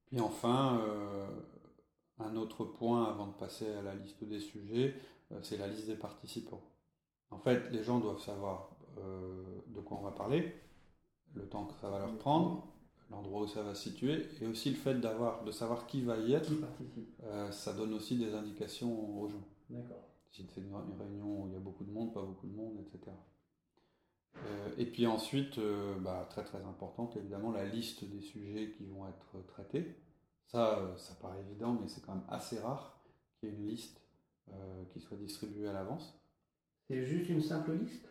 Puis 0.06 0.20
enfin, 0.20 0.80
euh, 0.82 1.28
un 2.18 2.36
autre 2.36 2.64
point 2.64 3.04
avant 3.04 3.26
de 3.28 3.32
passer 3.32 3.72
à 3.74 3.82
la 3.82 3.94
liste 3.94 4.24
des 4.24 4.40
sujets, 4.40 4.94
euh, 5.32 5.38
c'est 5.42 5.56
la 5.56 5.68
liste 5.68 5.86
des 5.86 5.94
participants. 5.94 6.62
En 7.30 7.38
fait, 7.38 7.70
les 7.70 7.84
gens 7.84 8.00
doivent 8.00 8.20
savoir 8.20 8.70
euh, 8.98 9.44
de 9.68 9.80
quoi 9.80 9.98
on 9.98 10.02
va 10.02 10.10
parler, 10.10 10.52
le 11.34 11.48
temps 11.48 11.66
que 11.66 11.74
ça 11.80 11.88
va 11.90 11.98
leur 11.98 12.16
prendre, 12.18 12.66
l'endroit 13.10 13.42
où 13.42 13.48
ça 13.48 13.62
va 13.62 13.74
se 13.74 13.90
situer, 13.90 14.26
et 14.40 14.46
aussi 14.46 14.70
le 14.70 14.76
fait 14.76 14.94
d'avoir, 14.94 15.44
de 15.44 15.50
savoir 15.50 15.86
qui 15.86 16.02
va 16.02 16.16
y 16.18 16.32
être, 16.32 16.50
euh, 17.24 17.50
ça 17.50 17.72
donne 17.72 17.92
aussi 17.94 18.16
des 18.16 18.34
indications 18.34 19.20
aux 19.20 19.28
gens. 19.28 19.44
D'accord. 19.68 20.06
Si 20.30 20.46
c'est 20.54 20.60
une 20.60 20.74
réunion 20.98 21.42
où 21.42 21.46
il 21.48 21.54
y 21.54 21.56
a 21.56 21.60
beaucoup 21.60 21.84
de 21.84 21.90
monde, 21.90 22.14
pas 22.14 22.22
beaucoup 22.22 22.46
de 22.46 22.54
monde, 22.54 22.78
etc. 22.80 23.12
Euh, 24.36 24.70
et 24.78 24.86
puis 24.86 25.06
ensuite, 25.06 25.58
euh, 25.58 25.98
bah, 25.98 26.26
très 26.30 26.44
très 26.44 26.62
importante 26.62 27.16
évidemment, 27.16 27.50
la 27.50 27.64
liste 27.64 28.04
des 28.04 28.20
sujets 28.20 28.70
qui 28.76 28.86
vont 28.86 29.08
être 29.08 29.44
traités. 29.48 29.96
Ça, 30.46 30.94
ça 30.96 31.14
paraît 31.14 31.40
évident, 31.40 31.76
mais 31.80 31.88
c'est 31.88 32.00
quand 32.00 32.14
même 32.14 32.24
assez 32.28 32.58
rare 32.58 33.00
qu'il 33.38 33.48
y 33.48 33.52
ait 33.52 33.56
une 33.56 33.66
liste 33.68 34.00
qui 34.92 35.00
soit 35.00 35.16
distribué 35.16 35.68
à 35.68 35.72
l'avance. 35.72 36.20
C'est 36.88 37.04
juste 37.04 37.30
une 37.30 37.40
simple 37.40 37.74
liste? 37.74 38.08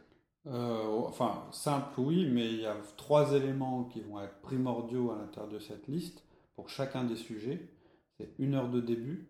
Euh, 0.48 0.86
enfin, 1.05 1.48
simple, 1.51 2.00
oui, 2.00 2.25
mais 2.29 2.48
il 2.48 2.62
y 2.62 2.65
a 2.65 2.75
trois 2.98 3.34
éléments 3.34 3.84
qui 3.86 4.01
vont 4.01 4.22
être 4.22 4.39
primordiaux 4.41 5.12
à 5.12 5.17
l'intérieur 5.17 5.51
de 5.51 5.60
cette 5.60 5.88
liste 5.88 6.24
pour 6.55 6.69
chacun 6.69 7.03
des 7.03 7.15
sujets. 7.17 7.69
C'est 8.17 8.34
une 8.39 8.55
heure 8.55 8.69
de 8.69 8.81
début, 8.81 9.27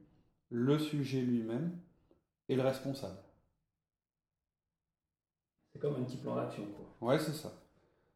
le 0.50 0.78
sujet 0.80 1.22
lui-même 1.22 1.78
et 2.48 2.56
le 2.56 2.62
responsable. 2.62 3.18
C'est 5.74 5.80
comme 5.80 5.96
un 5.96 6.04
petit 6.04 6.18
plan 6.18 6.36
d'action, 6.36 6.66
quoi. 7.00 7.08
Ouais, 7.10 7.20
c'est 7.20 7.34
ça. 7.34 7.51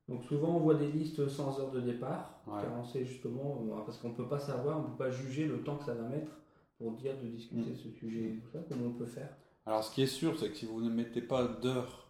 Donc 0.09 0.23
souvent 0.25 0.57
on 0.57 0.59
voit 0.59 0.75
des 0.75 0.91
listes 0.91 1.27
sans 1.29 1.57
heure 1.59 1.71
de 1.71 1.79
départ, 1.79 2.41
Ouais. 2.45 2.61
car 2.61 2.73
on 2.77 2.83
sait 2.83 3.05
justement, 3.05 3.63
euh, 3.71 3.81
parce 3.85 3.97
qu'on 3.99 4.09
ne 4.09 4.15
peut 4.15 4.27
pas 4.27 4.39
savoir, 4.39 4.79
on 4.79 4.83
ne 4.83 4.87
peut 4.89 4.97
pas 4.97 5.11
juger 5.11 5.45
le 5.47 5.63
temps 5.63 5.77
que 5.77 5.85
ça 5.85 5.93
va 5.93 6.03
mettre 6.09 6.31
pour 6.77 6.91
dire 6.91 7.17
de 7.21 7.27
discuter 7.27 7.71
Mm. 7.71 7.75
ce 7.77 7.89
sujet 7.91 8.39
tout 8.43 8.49
ça, 8.51 8.59
comment 8.67 8.87
on 8.87 8.93
peut 8.93 9.05
faire. 9.05 9.33
Alors, 9.65 9.81
ce 9.83 9.93
qui 9.95 10.01
est 10.01 10.07
sûr, 10.07 10.37
c'est 10.37 10.49
que 10.49 10.57
si 10.57 10.65
vous 10.65 10.81
ne 10.81 10.89
mettez 10.89 11.21
pas 11.21 11.47
d'heure 11.47 12.02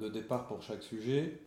de 0.00 0.08
départ 0.08 0.46
pour 0.46 0.62
chaque 0.62 0.82
sujet, 0.82 1.40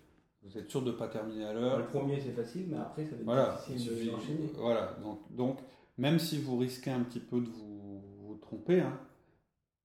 vous 0.43 0.57
êtes 0.57 0.69
sûr 0.69 0.81
de 0.81 0.91
ne 0.91 0.95
pas 0.95 1.07
terminer 1.07 1.45
à 1.45 1.53
l'heure. 1.53 1.79
Le 1.79 1.85
premier 1.85 2.19
c'est 2.19 2.31
facile, 2.31 2.67
mais 2.69 2.77
après 2.77 3.03
ça 3.05 3.11
va 3.11 3.17
être 3.17 3.23
Voilà, 3.23 3.61
difficile 3.67 4.05
de 4.07 4.57
voilà. 4.57 4.97
Donc, 5.01 5.19
donc, 5.35 5.59
même 5.97 6.19
si 6.19 6.39
vous 6.39 6.57
risquez 6.57 6.91
un 6.91 7.01
petit 7.01 7.19
peu 7.19 7.39
de 7.39 7.49
vous, 7.49 8.01
vous 8.19 8.35
tromper, 8.35 8.81
hein, 8.81 8.99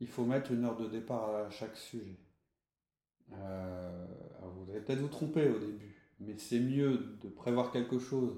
il 0.01 0.07
faut 0.07 0.25
mettre 0.25 0.53
une 0.53 0.65
heure 0.65 0.77
de 0.77 0.87
départ 0.87 1.35
à 1.35 1.51
chaque 1.51 1.77
sujet. 1.77 2.17
Euh, 3.33 4.07
alors 4.39 4.53
vous 4.55 4.71
allez 4.71 4.81
peut-être 4.81 5.01
vous 5.01 5.09
tromper 5.09 5.49
au 5.49 5.59
début, 5.59 5.95
mais 6.19 6.37
c'est 6.37 6.61
mieux 6.61 7.17
de 7.23 7.29
prévoir 7.29 7.71
quelque 7.71 7.99
chose, 7.99 8.37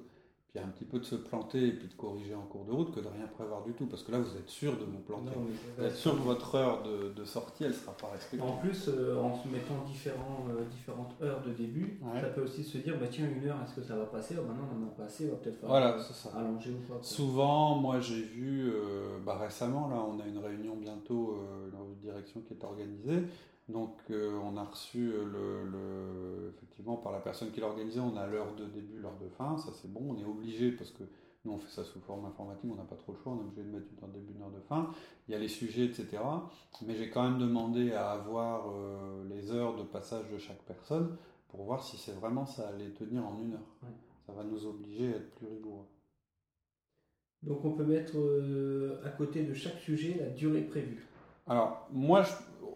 puis 0.54 0.62
un 0.62 0.68
petit 0.68 0.84
peu 0.84 0.98
de 0.98 1.04
se 1.04 1.14
planter 1.14 1.68
et 1.68 1.72
puis 1.72 1.88
de 1.88 1.94
corriger 1.94 2.34
en 2.34 2.42
cours 2.42 2.66
de 2.66 2.72
route 2.72 2.94
que 2.94 3.00
de 3.00 3.08
rien 3.08 3.26
prévoir 3.26 3.62
du 3.62 3.72
tout, 3.72 3.86
parce 3.86 4.02
que 4.02 4.12
là 4.12 4.18
vous 4.18 4.36
êtes 4.36 4.50
sûr 4.50 4.72
de 4.76 4.84
vous 4.84 4.98
planter. 4.98 5.34
Non, 5.34 5.46
Vous 5.78 5.84
êtes 5.84 5.96
sûr 5.96 6.12
que 6.12 6.20
votre 6.22 6.54
heure 6.56 6.82
de, 6.82 7.08
de 7.08 7.24
sortie, 7.24 7.64
elle 7.64 7.70
ne 7.70 7.74
sera 7.74 7.92
pas 7.96 8.08
respectée. 8.08 8.46
En 8.46 8.56
plus, 8.58 8.88
euh, 8.88 9.16
en 9.18 9.34
se 9.42 9.48
mettant 9.48 9.82
différents, 9.86 10.44
euh, 10.50 10.64
différentes 10.70 11.14
heures 11.22 11.40
de 11.42 11.52
début, 11.52 11.98
Ouais. 12.02 12.20
ça 12.20 12.26
peut 12.28 12.42
aussi 12.42 12.62
se 12.64 12.76
dire, 12.78 12.98
bah 13.00 13.06
tiens, 13.10 13.26
une 13.34 13.48
heure, 13.48 13.56
est-ce 13.64 13.76
que 13.76 13.82
ça 13.82 13.96
va 13.96 14.04
passer? 14.04 14.34
Oh, 14.38 14.42
bah 14.46 14.52
non, 14.54 14.64
on 14.76 14.78
n'en 14.80 14.86
a 14.88 14.90
pas 14.90 15.04
assez, 15.04 15.26
on 15.28 15.30
va 15.30 15.36
peut-être 15.36 15.64
Voilà, 15.66 15.96
allonger 16.36 16.70
ou 16.72 16.80
pas. 16.86 16.94
quoi. 16.96 17.02
Souvent, 17.02 17.76
moi 17.76 18.00
j'ai 18.00 18.20
vu, 18.22 18.70
euh, 18.74 19.18
bah, 19.24 19.38
récemment, 19.38 19.88
là 19.88 20.04
on 20.06 20.20
a 20.20 20.26
une 20.26 20.38
réunion 20.38 20.76
bientôt, 20.76 21.38
euh, 21.38 21.70
une 21.72 21.98
direction 21.98 22.42
qui 22.42 22.52
est 22.52 22.62
organisée. 22.64 23.22
Donc 23.72 23.96
euh, 24.10 24.38
on 24.42 24.56
a 24.56 24.64
reçu 24.64 25.12
euh, 25.12 25.24
le, 25.24 25.70
le- 25.70 26.48
effectivement 26.54 26.96
par 26.96 27.12
la 27.12 27.20
personne 27.20 27.50
qui 27.52 27.60
l'a 27.60 27.68
organisé, 27.68 28.00
on 28.00 28.16
a 28.16 28.26
l'heure 28.26 28.54
de 28.54 28.66
début, 28.66 28.98
l'heure 28.98 29.16
de 29.18 29.28
fin, 29.28 29.56
ça 29.56 29.70
c'est 29.80 29.90
bon, 29.90 30.02
on 30.14 30.18
est 30.18 30.24
obligé 30.24 30.72
parce 30.72 30.90
que 30.90 31.04
nous 31.44 31.52
on 31.52 31.58
fait 31.58 31.70
ça 31.70 31.84
sous 31.84 32.00
forme 32.00 32.24
informatique, 32.26 32.70
on 32.72 32.76
n'a 32.76 32.82
pas 32.84 32.96
trop 32.96 33.12
le 33.12 33.18
choix, 33.18 33.32
on 33.32 33.38
est 33.38 33.44
obligé 33.48 33.62
de 33.62 33.68
mettre 33.74 33.86
une 33.96 34.02
heure 34.04 34.08
de 34.10 34.18
début, 34.18 34.32
une 34.36 34.42
heure 34.42 34.50
de 34.50 34.60
fin. 34.68 34.90
Il 35.28 35.32
y 35.32 35.34
a 35.34 35.38
les 35.38 35.48
sujets, 35.48 35.86
etc. 35.86 36.22
Mais 36.86 36.96
j'ai 36.96 37.08
quand 37.10 37.22
même 37.22 37.38
demandé 37.38 37.92
à 37.92 38.10
avoir 38.10 38.68
euh, 38.68 39.24
les 39.28 39.50
heures 39.52 39.76
de 39.76 39.84
passage 39.84 40.28
de 40.30 40.38
chaque 40.38 40.62
personne 40.64 41.16
pour 41.48 41.62
voir 41.64 41.82
si 41.82 41.96
c'est 41.96 42.12
vraiment 42.12 42.44
ça 42.46 42.68
allait 42.68 42.90
tenir 42.90 43.24
en 43.26 43.38
une 43.38 43.54
heure. 43.54 43.68
Ouais. 43.82 43.88
Ça 44.26 44.32
va 44.32 44.44
nous 44.44 44.66
obliger 44.66 45.06
à 45.14 45.16
être 45.16 45.34
plus 45.36 45.46
rigoureux. 45.46 45.86
Donc 47.42 47.64
on 47.64 47.72
peut 47.72 47.84
mettre 47.84 48.18
euh, 48.18 49.00
à 49.04 49.10
côté 49.10 49.42
de 49.42 49.54
chaque 49.54 49.78
sujet 49.78 50.16
la 50.20 50.28
durée 50.30 50.62
prévue. 50.62 51.06
Alors, 51.48 51.88
moi, 51.92 52.22
je- 52.22 52.32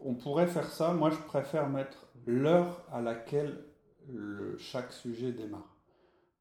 on 0.06 0.14
pourrait 0.14 0.46
faire 0.46 0.70
ça. 0.70 0.92
Moi, 0.92 1.10
je 1.10 1.16
préfère 1.26 1.68
mettre 1.68 2.06
l'heure 2.26 2.82
à 2.92 3.00
laquelle 3.00 3.58
le- 4.12 4.56
chaque 4.58 4.92
sujet 4.92 5.32
démarre. 5.32 5.76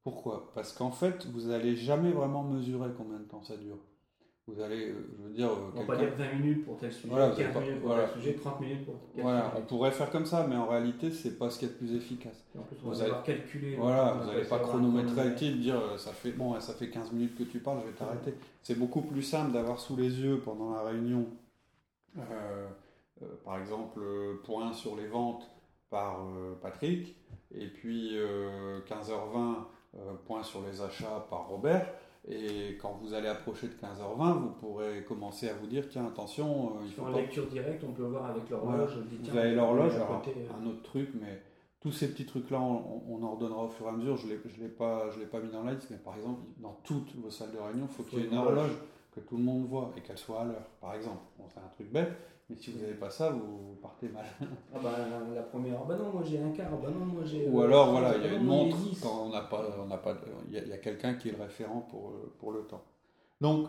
Pourquoi? 0.04 0.52
Parce 0.54 0.72
qu'en 0.72 0.92
fait, 0.92 1.26
vous 1.26 1.48
n'allez 1.48 1.76
jamais 1.76 2.12
vraiment 2.12 2.44
mesurer 2.44 2.90
combien 2.96 3.18
de 3.18 3.24
temps 3.24 3.42
ça 3.42 3.56
dure. 3.56 3.78
Vous 4.48 4.60
allez, 4.60 4.90
euh, 4.90 4.94
je 5.18 5.24
veux 5.24 5.34
dire, 5.34 5.48
euh, 5.50 5.72
On 5.74 5.82
va 5.84 5.96
dire 5.96 6.14
20 6.16 6.32
minutes 6.34 6.64
pour 6.64 6.76
tel 6.78 6.92
sujet, 6.92 7.08
Voilà, 7.08 7.30
vous 7.30 7.36
15 7.36 7.44
avez 7.46 7.52
pas- 7.54 7.60
minutes 7.62 7.80
pour 7.80 7.88
voilà. 7.88 8.04
tel 8.06 8.22
sujet, 8.22 8.34
30 8.34 8.60
minutes 8.60 8.84
pour 8.86 8.94
tel 9.12 9.22
Voilà, 9.22 9.52
on 9.58 9.62
pourrait 9.62 9.90
faire 9.90 10.08
comme 10.10 10.24
ça, 10.24 10.46
mais 10.48 10.54
en 10.54 10.68
réalité, 10.68 11.10
c'est 11.10 11.36
pas 11.36 11.50
ce 11.50 11.58
qui 11.58 11.64
est 11.64 11.68
le 11.68 11.74
plus 11.74 11.92
efficace. 11.96 12.44
Et 12.54 12.58
en 12.60 12.62
plus, 12.62 12.76
on 12.84 12.86
vous 12.86 12.90
va 12.92 12.96
allez- 12.98 13.04
devoir 13.06 13.22
calculer. 13.24 13.74
Voilà, 13.76 14.12
vous 14.12 14.26
n'allez 14.30 14.44
pas 14.44 14.60
chronométrer 14.60 15.24
le 15.30 15.34
type, 15.34 15.58
dire 15.60 15.74
euh, 15.80 15.98
ça 15.98 16.12
fait 16.12 16.30
bon, 16.30 16.60
ça 16.60 16.74
fait 16.74 16.88
15 16.90 17.10
minutes 17.10 17.36
que 17.36 17.42
tu 17.42 17.58
parles, 17.58 17.78
je 17.84 17.90
vais 17.90 17.96
t'arrêter. 17.98 18.34
C'est 18.62 18.78
beaucoup 18.78 19.00
plus 19.02 19.22
simple 19.22 19.50
d'avoir 19.50 19.80
sous 19.80 19.96
les 19.96 20.20
yeux 20.20 20.38
pendant 20.38 20.70
la 20.74 20.82
réunion, 20.82 21.26
euh, 22.16 22.68
par 23.44 23.58
exemple, 23.58 24.00
euh, 24.00 24.40
point 24.44 24.72
sur 24.72 24.96
les 24.96 25.06
ventes 25.06 25.50
par 25.90 26.20
euh, 26.26 26.54
Patrick, 26.60 27.16
et 27.54 27.68
puis 27.68 28.10
euh, 28.18 28.80
15h20, 28.88 29.54
euh, 29.94 30.14
point 30.26 30.42
sur 30.42 30.62
les 30.66 30.80
achats 30.82 31.26
par 31.30 31.48
Robert. 31.48 31.88
Et 32.28 32.76
quand 32.82 32.98
vous 33.00 33.14
allez 33.14 33.28
approcher 33.28 33.68
de 33.68 33.74
15h20, 33.74 34.38
vous 34.40 34.50
pourrez 34.50 35.04
commencer 35.04 35.48
à 35.48 35.54
vous 35.54 35.68
dire 35.68 35.88
tiens, 35.88 36.06
attention, 36.06 36.70
euh, 36.70 36.84
il 36.84 36.90
faut 36.92 37.02
En 37.02 37.12
pas 37.12 37.20
lecture 37.20 37.46
directe, 37.46 37.84
on 37.88 37.92
peut 37.92 38.02
voir 38.02 38.26
avec 38.30 38.50
l'horloge. 38.50 38.98
dit, 39.08 39.30
vous 39.30 39.36
avez 39.38 39.54
l'horloge, 39.54 39.94
euh, 39.94 40.48
un 40.60 40.66
autre 40.66 40.82
truc, 40.82 41.10
mais 41.20 41.40
tous 41.80 41.92
ces 41.92 42.10
petits 42.10 42.26
trucs-là, 42.26 42.60
on, 42.60 43.02
on 43.08 43.22
en 43.22 43.36
redonnera 43.36 43.62
au 43.62 43.68
fur 43.68 43.86
et 43.86 43.90
à 43.90 43.92
mesure. 43.92 44.16
Je 44.16 44.26
ne 44.26 44.32
l'ai 44.32 44.68
pas, 44.68 45.08
je 45.10 45.20
l'ai 45.20 45.26
pas 45.26 45.38
mis 45.38 45.50
dans 45.52 45.62
la 45.62 45.74
liste, 45.74 45.88
mais 45.90 45.98
par 45.98 46.16
exemple, 46.16 46.40
dans 46.58 46.76
toutes 46.82 47.14
vos 47.14 47.30
salles 47.30 47.52
de 47.52 47.58
réunion, 47.58 47.86
il 47.88 47.94
faut 47.94 48.02
qu'il 48.02 48.18
y 48.18 48.22
ait 48.22 48.26
une 48.26 48.36
horloge 48.36 48.76
que 49.12 49.20
tout 49.20 49.36
le 49.36 49.44
monde 49.44 49.64
voit 49.66 49.92
et 49.96 50.00
qu'elle 50.00 50.18
soit 50.18 50.40
à 50.40 50.44
l'heure, 50.46 50.66
par 50.80 50.94
exemple. 50.94 51.22
Bon, 51.38 51.44
c'est 51.48 51.60
un 51.60 51.68
truc 51.68 51.92
bête, 51.92 52.12
mais 52.48 52.56
si 52.56 52.70
vous 52.72 52.80
n'avez 52.80 52.94
pas 52.94 53.10
ça, 53.10 53.30
vous 53.30 53.76
partez 53.82 54.08
mal. 54.08 54.24
Ah 54.74 54.78
bah 54.82 54.96
la 55.34 55.42
première, 55.42 55.84
bah 55.84 55.96
non, 55.96 56.12
moi 56.12 56.22
j'ai 56.24 56.40
un 56.40 56.50
quart, 56.50 56.70
bah 56.78 56.88
non, 56.90 57.04
moi 57.06 57.22
j'ai. 57.24 57.48
Ou 57.48 57.60
euh, 57.60 57.64
alors, 57.64 57.88
ah, 57.88 57.90
voilà, 57.90 58.16
il 58.16 58.24
y 58.24 58.34
a 58.34 58.38
une 58.38 58.44
montre 58.44 58.76
10. 58.76 59.00
quand 59.00 59.26
on 59.26 59.30
n'a 59.30 59.42
pas, 59.42 59.66
on 59.82 59.86
n'a 59.86 59.98
pas, 59.98 60.16
il 60.48 60.54
y 60.54 60.72
a, 60.72 60.78
quelqu'un 60.78 61.14
qui 61.14 61.28
est 61.28 61.32
le 61.32 61.42
référent 61.42 61.80
pour, 61.90 62.10
euh, 62.10 62.34
pour 62.38 62.52
le 62.52 62.62
temps. 62.62 62.84
Donc, 63.40 63.68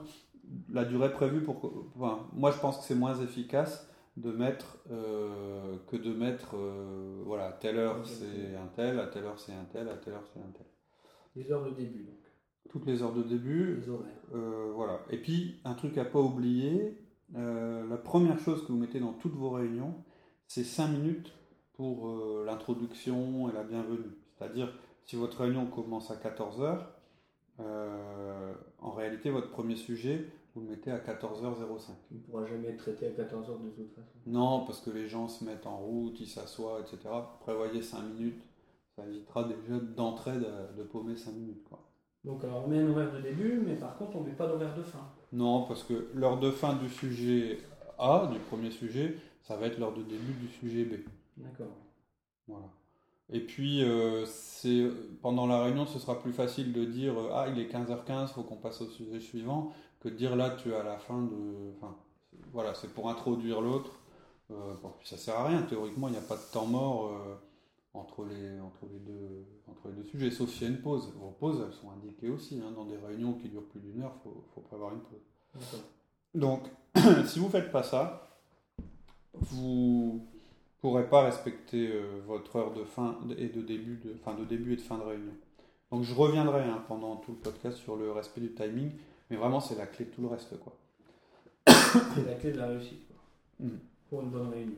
la 0.70 0.86
durée 0.86 1.12
prévue, 1.12 1.42
pour, 1.44 1.58
enfin, 1.96 2.28
moi 2.34 2.52
je 2.52 2.60
pense 2.60 2.78
que 2.78 2.84
c'est 2.84 2.96
moins 2.96 3.20
efficace 3.20 3.90
de 4.18 4.32
mettre 4.32 4.80
euh, 4.92 5.78
que 5.88 5.96
de 5.96 6.12
mettre, 6.14 6.56
euh, 6.56 7.22
voilà, 7.26 7.48
à 7.48 7.52
telle 7.52 7.78
heure 7.78 8.06
c'est 8.06 8.56
un 8.56 8.68
tel, 8.76 9.00
à 9.00 9.08
telle 9.08 9.26
heure 9.26 9.40
c'est 9.40 9.54
un 9.54 9.66
tel, 9.72 9.88
à 9.90 9.96
telle 9.96 10.14
heure 10.14 10.28
c'est 10.34 10.40
un 10.40 10.52
tel. 10.54 10.66
Les 11.36 11.52
heures 11.52 11.66
de 11.66 11.72
début, 11.72 12.04
donc. 12.04 12.16
Toutes 12.70 12.86
les 12.86 13.02
heures 13.02 13.14
de 13.14 13.24
début, 13.24 13.76
Les 13.76 13.90
horaires. 13.90 14.12
euh, 14.36 14.72
voilà. 14.76 15.00
Et 15.10 15.18
puis, 15.18 15.62
un 15.64 15.74
truc 15.74 15.98
à 15.98 16.04
pas 16.04 16.20
oublier, 16.20 16.98
euh, 17.36 17.88
la 17.88 17.98
première 17.98 18.40
chose 18.40 18.62
que 18.66 18.72
vous 18.72 18.78
mettez 18.78 19.00
dans 19.00 19.14
toutes 19.14 19.36
vos 19.36 19.50
réunions, 19.50 19.94
c'est 20.48 20.64
5 20.64 20.88
minutes 20.88 21.34
pour 21.74 22.08
euh, 22.08 22.44
l'introduction 22.46 23.50
et 23.50 23.54
la 23.54 23.64
bienvenue. 23.64 24.18
C'est-à-dire, 24.38 24.74
si 25.06 25.16
votre 25.16 25.42
réunion 25.42 25.66
commence 25.68 26.12
à 26.12 26.16
14h, 26.16 26.80
en 28.80 28.92
réalité, 28.92 29.32
votre 29.32 29.50
premier 29.50 29.76
sujet, 29.76 30.28
vous 30.54 30.62
le 30.62 30.70
mettez 30.70 30.92
à 30.92 31.00
14h05. 31.00 31.92
Qui 32.08 32.16
ne 32.16 32.20
pourra 32.20 32.46
jamais 32.46 32.70
être 32.70 32.78
traité 32.78 33.08
à 33.08 33.10
14h 33.12 33.64
de 33.64 33.70
toute 33.70 33.94
façon. 33.94 34.18
Non, 34.26 34.66
parce 34.66 34.82
que 34.82 34.90
les 34.90 35.08
gens 35.08 35.28
se 35.28 35.44
mettent 35.44 35.68
en 35.68 35.78
route, 35.78 36.20
ils 36.20 36.28
s'assoient, 36.28 36.82
etc. 36.82 37.14
Prévoyez 37.42 37.82
5 37.82 38.02
minutes, 38.02 38.44
ça 38.96 39.06
évitera 39.06 39.44
déjà 39.44 39.80
d'entrée 39.80 40.38
de, 40.38 40.78
de 40.78 40.84
paumer 40.84 41.16
5 41.16 41.32
minutes. 41.32 41.64
Quoi. 41.70 41.80
Donc 42.24 42.44
alors 42.44 42.66
on 42.66 42.68
met 42.68 42.80
un 42.80 42.90
horaire 42.90 43.14
de 43.14 43.22
début, 43.22 43.62
mais 43.66 43.76
par 43.76 43.96
contre 43.98 44.18
on 44.18 44.22
met 44.22 44.34
pas 44.34 44.48
d'horaire 44.48 44.76
de 44.76 44.84
fin. 44.84 45.08
Non, 45.34 45.64
parce 45.64 45.84
que 45.84 46.10
l'heure 46.14 46.40
de 46.40 46.52
fin 46.52 46.74
du 46.74 46.90
sujet 46.90 47.60
A, 48.00 48.30
du 48.32 48.40
premier 48.40 48.72
sujet, 48.72 49.18
ça 49.44 49.56
va 49.56 49.68
être 49.68 49.78
l'heure 49.78 49.94
de 49.94 50.04
début 50.04 50.34
du 50.34 50.48
sujet 50.48 50.86
B. 50.86 50.96
D'accord. 51.38 51.68
Voilà. 52.48 52.68
Et 53.30 53.42
puis, 53.42 53.84
euh, 53.84 54.26
c'est 54.26 54.90
pendant 55.22 55.48
la 55.48 55.62
réunion, 55.64 55.86
ce 55.86 56.00
sera 56.00 56.20
plus 56.22 56.32
facile 56.32 56.72
de 56.72 56.86
dire 56.86 57.18
euh, 57.20 57.30
Ah, 57.34 57.48
il 57.50 57.60
est 57.60 57.72
15h15, 57.72 58.34
faut 58.34 58.44
qu'on 58.44 58.56
passe 58.56 58.82
au 58.82 58.88
sujet 58.88 59.20
suivant, 59.20 59.74
que 60.00 60.08
de 60.10 60.16
dire 60.16 60.36
là, 60.36 60.52
tu 60.52 60.72
es 60.72 60.76
à 60.76 60.84
la 60.84 60.98
fin 60.98 61.22
de. 61.22 61.74
Enfin, 61.78 61.96
voilà, 62.54 62.74
c'est 62.74 62.94
pour 62.94 63.10
introduire 63.10 63.62
l'autre. 63.62 63.92
Euh, 64.52 64.74
bon, 64.82 64.94
puis 65.00 65.08
ça 65.08 65.18
sert 65.18 65.36
à 65.36 65.48
rien, 65.48 65.62
théoriquement, 65.64 66.08
il 66.08 66.12
n'y 66.12 66.18
a 66.18 66.22
pas 66.22 66.38
de 66.38 66.52
temps 66.54 66.66
mort 66.66 67.08
euh, 67.08 67.36
entre, 67.98 68.26
les, 68.26 68.60
entre, 68.60 68.86
les 68.92 69.00
deux, 69.00 69.46
entre 69.68 69.90
les 69.90 69.96
deux 69.96 70.04
sujets, 70.04 70.32
sauf 70.32 70.50
s'il 70.50 70.64
y 70.64 70.66
a 70.66 70.74
une 70.74 70.82
pause. 70.82 71.14
Vos 71.20 71.32
pauses, 71.32 71.64
elles 71.66 71.74
sont 71.74 71.90
indiquées 71.92 72.30
aussi. 72.30 72.62
hein, 72.62 72.72
dans 72.72 72.86
des 72.86 72.98
réunions 72.98 73.34
qui 73.34 73.50
durent 73.50 73.66
plus 73.66 73.80
d'une 73.80 74.02
heure, 74.02 74.14
il 74.20 74.24
faut, 74.24 74.44
faut 74.54 74.62
prévoir 74.62 74.94
une 74.94 75.02
pause. 75.02 75.84
Donc, 76.34 76.64
si 77.26 77.40
vous 77.40 77.50
faites 77.50 77.72
pas 77.72 77.84
ça, 77.84 78.30
vous 79.34 80.26
pourrez 80.80 81.10
pas 81.10 81.24
respecter 81.24 81.90
euh, 81.92 82.22
votre 82.26 82.56
heure 82.56 82.74
de 82.74 82.84
fin 82.84 83.18
et 83.38 83.50
de 83.50 83.62
début 83.62 83.98
de, 83.98 84.14
fin 84.14 84.34
de 84.34 84.46
début 84.46 84.74
et 84.74 84.78
de 84.78 84.82
fin 84.82 84.98
de 84.98 85.04
réunion. 85.04 85.34
Donc, 85.92 86.04
je 86.04 86.14
reviendrai 86.14 86.64
hein, 86.64 86.84
pendant 86.88 87.16
tout 87.18 87.32
le 87.32 87.38
podcast 87.38 87.78
sur 87.78 87.96
le 87.96 88.12
respect 88.12 88.42
du 88.42 88.54
timing, 88.54 88.92
mais 89.30 89.38
vraiment 89.38 89.60
c'est 89.60 89.76
la 89.76 89.88
clé 89.88 90.06
de 90.06 90.12
tout 90.12 90.22
le 90.22 90.28
reste, 90.28 90.60
quoi. 90.60 90.76
C'est 91.66 92.26
la 92.26 92.36
clé 92.36 92.52
de 92.52 92.58
la 92.58 92.68
réussite 92.68 93.08
quoi. 93.08 93.18
Mhm. 93.60 93.80
pour 94.10 94.22
une 94.22 94.30
bonne 94.30 94.50
réunion. 94.50 94.76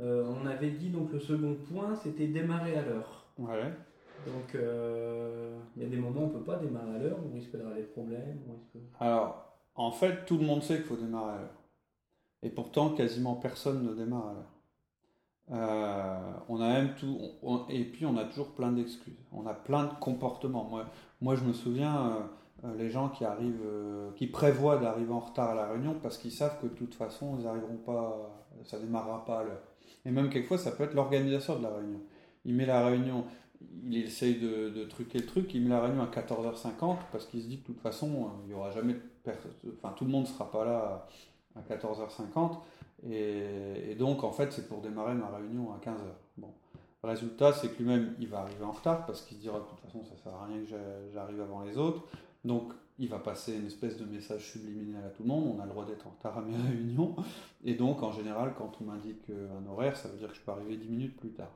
Euh, 0.00 0.24
on 0.28 0.46
avait 0.46 0.70
dit 0.70 0.90
donc 0.90 1.12
le 1.12 1.18
second 1.20 1.56
point, 1.72 1.94
c'était 1.96 2.28
démarrer 2.28 2.76
à 2.76 2.82
l'heure. 2.82 3.26
Ouais. 3.38 3.72
Donc 4.26 4.54
euh, 4.54 5.56
il 5.76 5.82
y 5.82 5.86
a 5.86 5.88
des 5.88 5.96
moments 5.96 6.22
où 6.22 6.24
on 6.24 6.28
peut 6.28 6.44
pas 6.44 6.56
démarrer 6.56 6.96
à 6.96 6.98
l'heure, 6.98 7.18
on 7.24 7.34
risque 7.34 7.52
d'avoir 7.56 7.74
des 7.74 7.82
problèmes. 7.82 8.38
On 8.48 8.52
risque... 8.52 8.86
Alors, 9.00 9.56
en 9.74 9.90
fait, 9.90 10.24
tout 10.26 10.38
le 10.38 10.44
monde 10.44 10.62
sait 10.62 10.76
qu'il 10.76 10.84
faut 10.84 10.96
démarrer 10.96 11.32
à 11.34 11.38
l'heure. 11.38 11.54
Et 12.42 12.50
pourtant, 12.50 12.90
quasiment 12.90 13.34
personne 13.34 13.84
ne 13.84 13.94
démarre 13.94 14.28
à 14.28 14.32
l'heure. 14.34 14.52
Euh, 15.50 16.30
on 16.48 16.60
a 16.60 16.68
même 16.68 16.94
tout, 16.94 17.18
on- 17.42 17.66
et 17.68 17.84
puis 17.84 18.04
on 18.06 18.16
a 18.18 18.24
toujours 18.24 18.52
plein 18.52 18.70
d'excuses. 18.70 19.16
On 19.32 19.46
a 19.46 19.54
plein 19.54 19.84
de 19.84 19.94
comportements. 19.94 20.64
Moi, 20.64 20.84
moi 21.20 21.34
je 21.36 21.44
me 21.44 21.52
souviens, 21.52 22.18
euh, 22.64 22.74
les 22.76 22.90
gens 22.90 23.08
qui 23.08 23.24
arrivent, 23.24 23.64
qui 24.16 24.26
prévoient 24.26 24.76
d'arriver 24.78 25.12
en 25.12 25.20
retard 25.20 25.50
à 25.50 25.54
la 25.54 25.66
réunion 25.68 25.94
parce 26.02 26.18
qu'ils 26.18 26.32
savent 26.32 26.60
que 26.60 26.66
de 26.66 26.74
toute 26.74 26.94
façon, 26.94 27.36
ils 27.38 27.44
n'arriveront 27.44 27.78
pas, 27.78 28.30
ça 28.64 28.78
démarrera 28.78 29.24
pas 29.24 29.40
à 29.40 29.44
l'heure. 29.44 29.62
Et 30.08 30.10
même 30.10 30.30
quelquefois, 30.30 30.56
ça 30.56 30.72
peut 30.72 30.84
être 30.84 30.94
l'organisateur 30.94 31.58
de 31.58 31.64
la 31.64 31.70
réunion. 31.70 32.00
Il 32.46 32.54
met 32.54 32.64
la 32.64 32.86
réunion, 32.86 33.26
il 33.84 33.98
essaye 33.98 34.36
de, 34.36 34.84
truquer 34.84 35.18
le 35.18 35.26
truc, 35.26 35.52
il 35.52 35.62
met 35.62 35.68
la 35.68 35.82
réunion 35.82 36.02
à 36.02 36.06
14h50 36.06 36.96
parce 37.12 37.26
qu'il 37.26 37.42
se 37.42 37.46
dit 37.46 37.58
que 37.58 37.68
de 37.68 37.74
toute 37.74 37.82
façon, 37.82 38.06
euh, 38.06 38.28
il 38.46 38.52
y 38.52 38.54
aura 38.54 38.70
jamais, 38.70 38.96
enfin 39.76 39.92
tout 39.94 40.06
le 40.06 40.10
monde 40.10 40.22
ne 40.22 40.28
sera 40.28 40.50
pas 40.50 40.64
là 40.64 41.06
à 41.54 41.74
14h50 41.74 42.56
et, 43.10 43.94
donc 43.98 44.24
en 44.24 44.32
fait 44.32 44.50
c'est 44.52 44.66
pour 44.66 44.80
démarrer 44.80 45.14
ma 45.14 45.28
réunion 45.28 45.72
à 45.72 45.78
15h. 45.78 45.98
Bon. 46.38 46.48
Résultat, 47.02 47.52
c'est 47.52 47.68
que 47.68 47.78
lui-même, 47.78 48.14
il 48.18 48.28
va 48.28 48.40
arriver 48.40 48.64
en 48.64 48.72
retard 48.72 49.06
parce 49.06 49.22
qu'il 49.22 49.36
se 49.36 49.42
dira 49.42 49.58
de 49.58 49.64
toute 49.64 49.78
façon, 49.80 50.02
ça 50.04 50.16
sert 50.22 50.34
à 50.34 50.46
rien 50.46 50.64
que 50.64 50.70
j'arrive 51.12 51.40
avant 51.40 51.62
les 51.62 51.76
autres. 51.76 52.02
Donc, 52.44 52.72
il 52.98 53.08
va 53.08 53.18
passer 53.18 53.54
une 53.56 53.66
espèce 53.66 53.96
de 53.96 54.04
message 54.04 54.52
subliminal 54.52 55.04
à 55.04 55.10
tout 55.10 55.22
le 55.22 55.28
monde. 55.28 55.54
On 55.56 55.60
a 55.60 55.64
le 55.64 55.70
droit 55.70 55.86
d'être 55.86 56.06
en 56.06 56.10
retard 56.10 56.38
à 56.38 56.42
mes 56.42 56.56
réunions. 56.68 57.14
Et 57.64 57.74
donc, 57.74 58.02
en 58.02 58.12
général, 58.12 58.54
quand 58.56 58.72
on 58.80 58.84
m'indique 58.84 59.30
un 59.30 59.70
horaire, 59.70 59.96
ça 59.96 60.08
veut 60.08 60.18
dire 60.18 60.28
que 60.28 60.36
je 60.36 60.40
peux 60.40 60.50
arriver 60.50 60.76
10 60.76 60.88
minutes 60.88 61.16
plus 61.16 61.30
tard. 61.30 61.52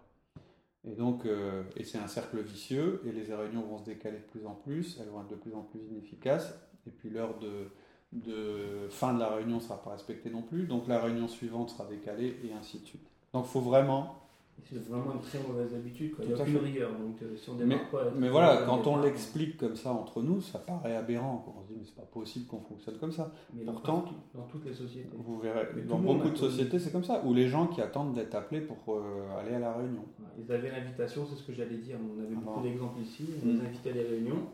Et 0.84 0.94
donc, 0.94 1.26
euh, 1.26 1.62
c'est 1.84 1.98
un 1.98 2.08
cercle 2.08 2.40
vicieux, 2.40 3.02
et 3.06 3.12
les 3.12 3.32
réunions 3.32 3.62
vont 3.62 3.78
se 3.78 3.84
décaler 3.84 4.18
de 4.18 4.24
plus 4.24 4.46
en 4.46 4.54
plus, 4.54 4.98
elles 5.00 5.08
vont 5.08 5.22
être 5.22 5.28
de 5.28 5.36
plus 5.36 5.54
en 5.54 5.62
plus 5.62 5.80
inefficaces, 5.80 6.54
et 6.86 6.90
puis 6.90 7.08
l'heure 7.08 7.38
de, 7.38 7.70
de 8.12 8.88
fin 8.90 9.14
de 9.14 9.20
la 9.20 9.28
réunion 9.28 9.56
ne 9.56 9.60
sera 9.60 9.80
pas 9.80 9.90
respectée 9.90 10.30
non 10.30 10.42
plus, 10.42 10.66
donc 10.66 10.88
la 10.88 11.00
réunion 11.00 11.28
suivante 11.28 11.70
sera 11.70 11.86
décalée, 11.86 12.36
et 12.44 12.52
ainsi 12.52 12.80
de 12.80 12.86
suite. 12.86 13.08
Donc, 13.32 13.44
il 13.46 13.50
faut 13.50 13.60
vraiment 13.60 14.21
c'est 14.64 14.88
vraiment 14.88 15.14
une 15.14 15.20
très 15.20 15.38
mauvaise 15.46 15.74
habitude. 15.74 16.14
Il 16.22 16.28
n'y 16.28 16.40
a 16.40 16.44
plus 16.44 16.56
rigueur. 16.56 16.90
Donc, 16.92 17.20
euh, 17.22 17.36
si 17.36 17.50
on 17.50 17.54
mais, 17.54 17.76
pas, 17.90 18.10
mais 18.16 18.28
voilà, 18.28 18.62
quand 18.66 18.86
on 18.86 19.00
l'explique 19.00 19.56
comme 19.56 19.76
ça 19.76 19.92
entre 19.92 20.22
nous, 20.22 20.40
ça 20.40 20.58
paraît 20.58 20.96
aberrant. 20.96 21.44
On 21.56 21.62
se 21.62 21.68
dit, 21.68 21.74
mais 21.78 21.84
c'est 21.84 21.96
pas 21.96 22.02
possible 22.02 22.46
qu'on 22.46 22.60
fonctionne 22.60 22.98
comme 22.98 23.12
ça. 23.12 23.32
Mais 23.54 23.64
Pourtant, 23.64 24.04
dans, 24.34 24.42
toutes 24.42 24.64
les 24.64 24.74
sociétés. 24.74 25.16
Vous 25.16 25.38
verrez, 25.38 25.68
dans 25.88 25.98
beaucoup 25.98 26.30
de 26.30 26.36
sociétés, 26.36 26.78
c'est 26.78 26.92
comme 26.92 27.04
ça. 27.04 27.22
Ou 27.24 27.34
les 27.34 27.48
gens 27.48 27.66
qui 27.66 27.80
attendent 27.80 28.14
d'être 28.14 28.34
appelés 28.34 28.60
pour 28.60 28.78
euh, 28.94 29.38
aller 29.38 29.54
à 29.54 29.58
la 29.58 29.74
réunion. 29.74 30.04
Ils 30.38 30.50
avaient 30.52 30.70
l'invitation, 30.70 31.26
c'est 31.28 31.36
ce 31.36 31.42
que 31.42 31.52
j'allais 31.52 31.78
dire. 31.78 31.96
On 32.00 32.20
avait 32.22 32.34
beaucoup 32.34 32.62
d'exemples 32.62 33.00
ici. 33.00 33.26
On 33.42 33.48
les 33.48 33.54
mm. 33.54 33.66
invitait 33.66 33.90
à 33.90 33.94
des 33.94 34.02
réunions. 34.02 34.46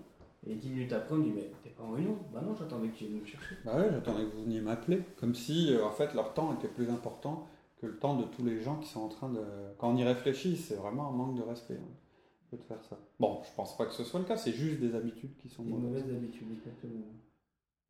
Et 0.47 0.55
dix 0.55 0.71
minutes 0.71 0.93
après, 0.93 1.15
on 1.15 1.19
dit 1.19 1.33
Mais 1.35 1.51
t'es 1.63 1.71
pas 1.71 1.83
en 1.83 1.93
réunion? 1.93 2.17
Bah 2.33 2.41
non, 2.45 2.55
j'attendais 2.59 2.89
que 2.89 2.97
tu 2.97 3.05
viennes 3.05 3.21
me 3.21 3.27
chercher. 3.27 3.57
Bah 3.65 3.77
ouais, 3.77 3.89
j'attendais 3.91 4.25
que 4.25 4.37
vous 4.37 4.45
veniez 4.45 4.61
m'appeler. 4.61 5.03
Comme 5.17 5.35
si, 5.35 5.73
euh, 5.73 5.85
en 5.85 5.91
fait, 5.91 6.15
leur 6.15 6.33
temps 6.33 6.55
était 6.55 6.69
plus 6.69 6.89
important 6.91 7.47
que 7.81 7.87
le 7.87 7.99
temps 7.99 8.17
de 8.17 8.25
tous 8.25 8.45
les 8.45 8.61
gens 8.61 8.77
qui 8.77 8.89
sont 8.89 9.01
en 9.01 9.09
train 9.09 9.29
de. 9.31 9.41
Quand 9.79 9.91
on 9.91 9.97
y 9.97 10.05
réfléchit, 10.05 10.57
c'est 10.57 10.75
vraiment 10.75 11.09
un 11.09 11.13
manque 11.13 11.37
de 11.37 11.43
respect 11.43 11.79
hein, 11.81 12.57
de 12.57 12.63
faire 12.63 12.83
ça. 12.85 12.99
Bon, 13.21 13.41
je 13.45 13.55
pense 13.55 13.77
pas 13.77 13.87
que 13.87 13.93
ce 13.93 14.05
soit 14.05 14.21
le 14.21 14.27
cas, 14.27 14.37
c'est 14.37 14.53
juste 14.53 14.81
des 14.81 14.95
habitudes 14.95 15.37
qui 15.39 15.49
sont 15.49 15.63
mauvaises. 15.63 16.03
mauvaises 16.03 16.17
habitudes, 16.17 16.49
exactement. 16.53 17.07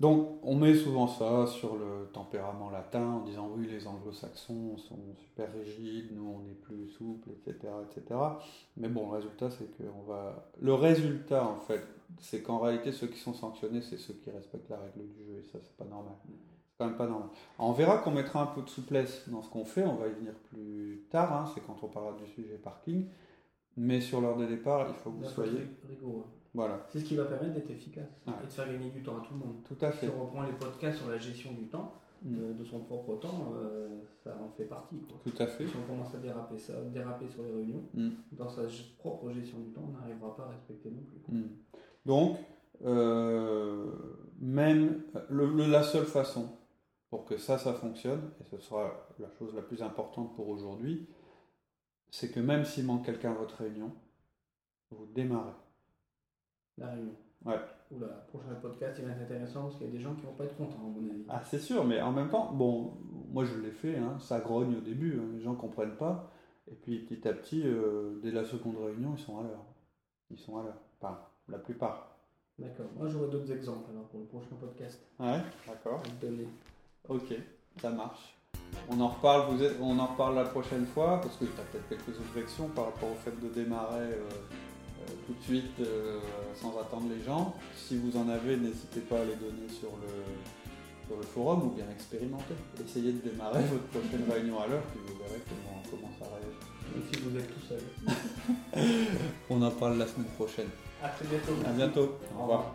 Donc, 0.00 0.38
on 0.44 0.54
met 0.54 0.76
souvent 0.76 1.08
ça 1.08 1.46
sur 1.46 1.76
le 1.76 2.08
tempérament 2.12 2.70
latin 2.70 3.04
en 3.04 3.20
disant 3.24 3.50
oui, 3.56 3.66
les 3.66 3.88
anglo-saxons 3.88 4.76
sont 4.76 5.16
super 5.16 5.52
rigides, 5.52 6.12
nous 6.12 6.40
on 6.40 6.48
est 6.48 6.54
plus 6.54 6.88
souple, 6.90 7.30
etc., 7.30 7.72
etc. 7.90 8.20
Mais 8.76 8.88
bon, 8.88 9.10
le 9.10 9.16
résultat, 9.16 9.50
c'est 9.50 9.76
que 9.76 9.82
on 9.98 10.02
va. 10.02 10.52
Le 10.60 10.74
résultat, 10.74 11.44
en 11.44 11.58
fait, 11.58 11.82
c'est 12.20 12.42
qu'en 12.42 12.60
réalité, 12.60 12.92
ceux 12.92 13.08
qui 13.08 13.18
sont 13.18 13.34
sanctionnés, 13.34 13.82
c'est 13.82 13.98
ceux 13.98 14.14
qui 14.14 14.30
respectent 14.30 14.70
la 14.70 14.78
règle 14.78 15.00
du 15.00 15.24
jeu, 15.24 15.38
et 15.40 15.42
ça, 15.42 15.58
c'est 15.60 15.76
pas 15.76 15.84
normal 15.84 16.14
quand 16.78 16.86
même 16.86 16.96
pas 16.96 17.06
normal. 17.06 17.28
On 17.58 17.72
verra 17.72 17.98
qu'on 17.98 18.12
mettra 18.12 18.42
un 18.42 18.46
peu 18.46 18.62
de 18.62 18.68
souplesse 18.68 19.28
dans 19.28 19.42
ce 19.42 19.50
qu'on 19.50 19.64
fait, 19.64 19.84
on 19.84 19.96
va 19.96 20.06
y 20.06 20.12
venir 20.12 20.32
plus 20.50 21.04
tard, 21.10 21.32
hein, 21.32 21.50
c'est 21.52 21.60
quand 21.60 21.76
on 21.82 21.88
parlera 21.88 22.14
du 22.16 22.26
sujet 22.30 22.56
parking. 22.56 23.06
Mais 23.76 24.00
sur 24.00 24.20
l'heure 24.20 24.36
de 24.36 24.46
départ, 24.46 24.86
il 24.88 24.94
faut 24.94 25.10
que 25.10 25.24
vous 25.24 25.28
soyez. 25.28 25.68
Rigoureux. 25.88 26.24
Voilà. 26.54 26.84
C'est 26.88 27.00
ce 27.00 27.04
qui 27.04 27.14
va 27.14 27.24
permettre 27.24 27.54
d'être 27.54 27.70
efficace 27.70 28.08
et 28.26 28.46
de 28.46 28.50
faire 28.50 28.66
gagner 28.66 28.90
du 28.90 29.02
temps 29.02 29.18
à 29.18 29.20
tout 29.20 29.34
le 29.34 29.38
monde. 29.38 29.56
Tout 29.64 29.76
à 29.80 29.92
fait. 29.92 30.06
Si 30.06 30.12
on 30.16 30.24
reprend 30.24 30.42
les 30.42 30.52
podcasts 30.52 30.98
sur 30.98 31.08
la 31.08 31.18
gestion 31.18 31.52
du 31.52 31.66
temps, 31.66 31.94
mm. 32.24 32.54
de, 32.54 32.64
son 32.64 32.80
propre 32.80 33.16
temps, 33.16 33.52
euh, 33.54 34.00
ça 34.24 34.36
en 34.42 34.48
fait 34.56 34.64
partie. 34.64 34.96
Tout 35.22 35.42
à 35.42 35.46
fait. 35.46 35.66
Si 35.66 35.74
on 35.76 35.92
commence 35.92 36.12
à 36.14 36.18
déraper, 36.18 36.58
ça, 36.58 36.72
déraper 36.92 37.28
sur 37.28 37.44
les 37.44 37.52
réunions, 37.52 37.82
mm. 37.94 38.08
dans 38.32 38.48
sa 38.48 38.62
propre 38.98 39.30
gestion 39.30 39.58
du 39.58 39.70
temps, 39.70 39.84
on 39.88 40.00
n'arrivera 40.00 40.34
pas 40.34 40.44
à 40.44 40.48
respecter 40.48 40.90
non 40.90 41.02
plus. 41.02 41.36
Mm. 41.36 41.48
Donc, 42.06 42.38
euh, 42.84 43.92
même 44.40 45.02
le, 45.28 45.70
la 45.70 45.82
seule 45.84 46.06
façon 46.06 46.48
pour 47.10 47.24
que 47.24 47.36
ça, 47.36 47.58
ça 47.58 47.72
fonctionne, 47.72 48.30
et 48.40 48.44
ce 48.44 48.58
sera 48.58 49.08
la 49.18 49.30
chose 49.38 49.54
la 49.54 49.62
plus 49.62 49.82
importante 49.82 50.34
pour 50.34 50.48
aujourd'hui, 50.48 51.08
c'est 52.10 52.30
que 52.30 52.40
même 52.40 52.64
s'il 52.64 52.86
manque 52.86 53.04
quelqu'un 53.04 53.32
à 53.32 53.34
votre 53.34 53.56
réunion, 53.56 53.92
vous 54.90 55.06
démarrez. 55.06 55.52
La 56.76 56.88
réunion. 56.88 57.14
Ouais. 57.44 57.58
Oula, 57.90 58.06
le 58.06 58.38
prochain 58.38 58.54
podcast, 58.60 58.98
il 58.98 59.06
va 59.06 59.12
être 59.12 59.22
intéressant 59.22 59.62
parce 59.64 59.76
qu'il 59.76 59.86
y 59.86 59.90
a 59.90 59.92
des 59.92 60.00
gens 60.00 60.14
qui 60.14 60.22
vont 60.22 60.34
pas 60.34 60.44
être 60.44 60.56
contents, 60.56 60.84
à 60.84 60.88
mon 60.88 61.08
avis. 61.08 61.24
Ah, 61.28 61.42
c'est 61.44 61.58
sûr, 61.58 61.84
mais 61.84 62.00
en 62.00 62.12
même 62.12 62.28
temps, 62.28 62.52
bon, 62.52 62.98
moi 63.30 63.44
je 63.44 63.58
l'ai 63.58 63.70
fait, 63.70 63.96
hein, 63.96 64.18
ça 64.18 64.40
grogne 64.40 64.76
au 64.76 64.80
début, 64.80 65.18
hein, 65.18 65.28
les 65.32 65.40
gens 65.40 65.54
comprennent 65.54 65.96
pas, 65.96 66.30
et 66.70 66.74
puis 66.74 66.98
petit 67.06 67.26
à 67.26 67.32
petit, 67.32 67.62
euh, 67.64 68.18
dès 68.22 68.30
la 68.30 68.44
seconde 68.44 68.76
réunion, 68.76 69.14
ils 69.16 69.22
sont 69.22 69.38
à 69.38 69.42
l'heure. 69.42 69.64
Ils 70.30 70.38
sont 70.38 70.58
à 70.58 70.62
l'heure. 70.64 70.80
Enfin, 71.00 71.18
la 71.48 71.58
plupart. 71.58 72.18
D'accord. 72.58 72.86
Moi 72.96 73.08
j'aurais 73.08 73.28
d'autres 73.28 73.52
exemples 73.52 73.90
alors 73.90 74.08
pour 74.08 74.20
le 74.20 74.26
prochain 74.26 74.56
podcast. 74.60 75.00
Ouais, 75.20 75.40
d'accord. 75.66 76.02
Ok, 77.08 77.34
ça 77.80 77.90
marche. 77.90 78.38
On 78.90 79.00
en 79.00 79.08
reparle, 79.08 79.54
vous 79.54 79.62
êtes, 79.62 79.76
on 79.80 79.98
en 79.98 80.06
reparle 80.06 80.36
la 80.36 80.44
prochaine 80.44 80.86
fois 80.86 81.20
parce 81.20 81.36
que 81.36 81.44
tu 81.44 81.60
as 81.60 81.64
peut-être 81.64 81.88
quelques 81.88 82.18
objections 82.20 82.68
par 82.68 82.86
rapport 82.86 83.10
au 83.10 83.16
fait 83.16 83.38
de 83.40 83.48
démarrer 83.52 84.00
euh, 84.00 84.28
euh, 85.00 85.12
tout 85.26 85.34
de 85.34 85.42
suite 85.42 85.80
euh, 85.80 86.18
sans 86.54 86.78
attendre 86.78 87.06
les 87.08 87.22
gens. 87.24 87.54
Si 87.76 87.98
vous 87.98 88.16
en 88.16 88.28
avez, 88.28 88.56
n'hésitez 88.56 89.00
pas 89.00 89.20
à 89.20 89.24
les 89.24 89.36
donner 89.36 89.68
sur 89.68 89.90
le, 90.00 90.08
sur 91.06 91.16
le 91.16 91.22
forum 91.22 91.66
ou 91.66 91.70
bien 91.70 91.86
expérimenter. 91.90 92.54
Essayez 92.82 93.12
de 93.12 93.28
démarrer 93.28 93.62
votre 93.70 93.86
prochaine 93.86 94.24
réunion 94.30 94.60
à 94.60 94.66
l'heure 94.66 94.82
puis 94.92 95.00
vous 95.06 95.18
verrez 95.22 95.42
comment, 95.48 95.82
comment 95.90 96.12
ça 96.18 96.26
réagit. 96.34 96.58
Même 96.94 97.04
si 97.12 97.20
vous 97.20 97.36
êtes 97.36 97.48
tout 97.54 97.66
seul. 97.68 97.82
on 99.50 99.62
en 99.62 99.70
parle 99.70 99.98
la 99.98 100.06
semaine 100.06 100.28
prochaine. 100.36 100.68
À 101.02 101.08
très 101.10 101.26
bientôt. 101.26 101.52
À 101.66 101.72
bientôt. 101.72 102.18
Au 102.36 102.42
revoir. 102.42 102.74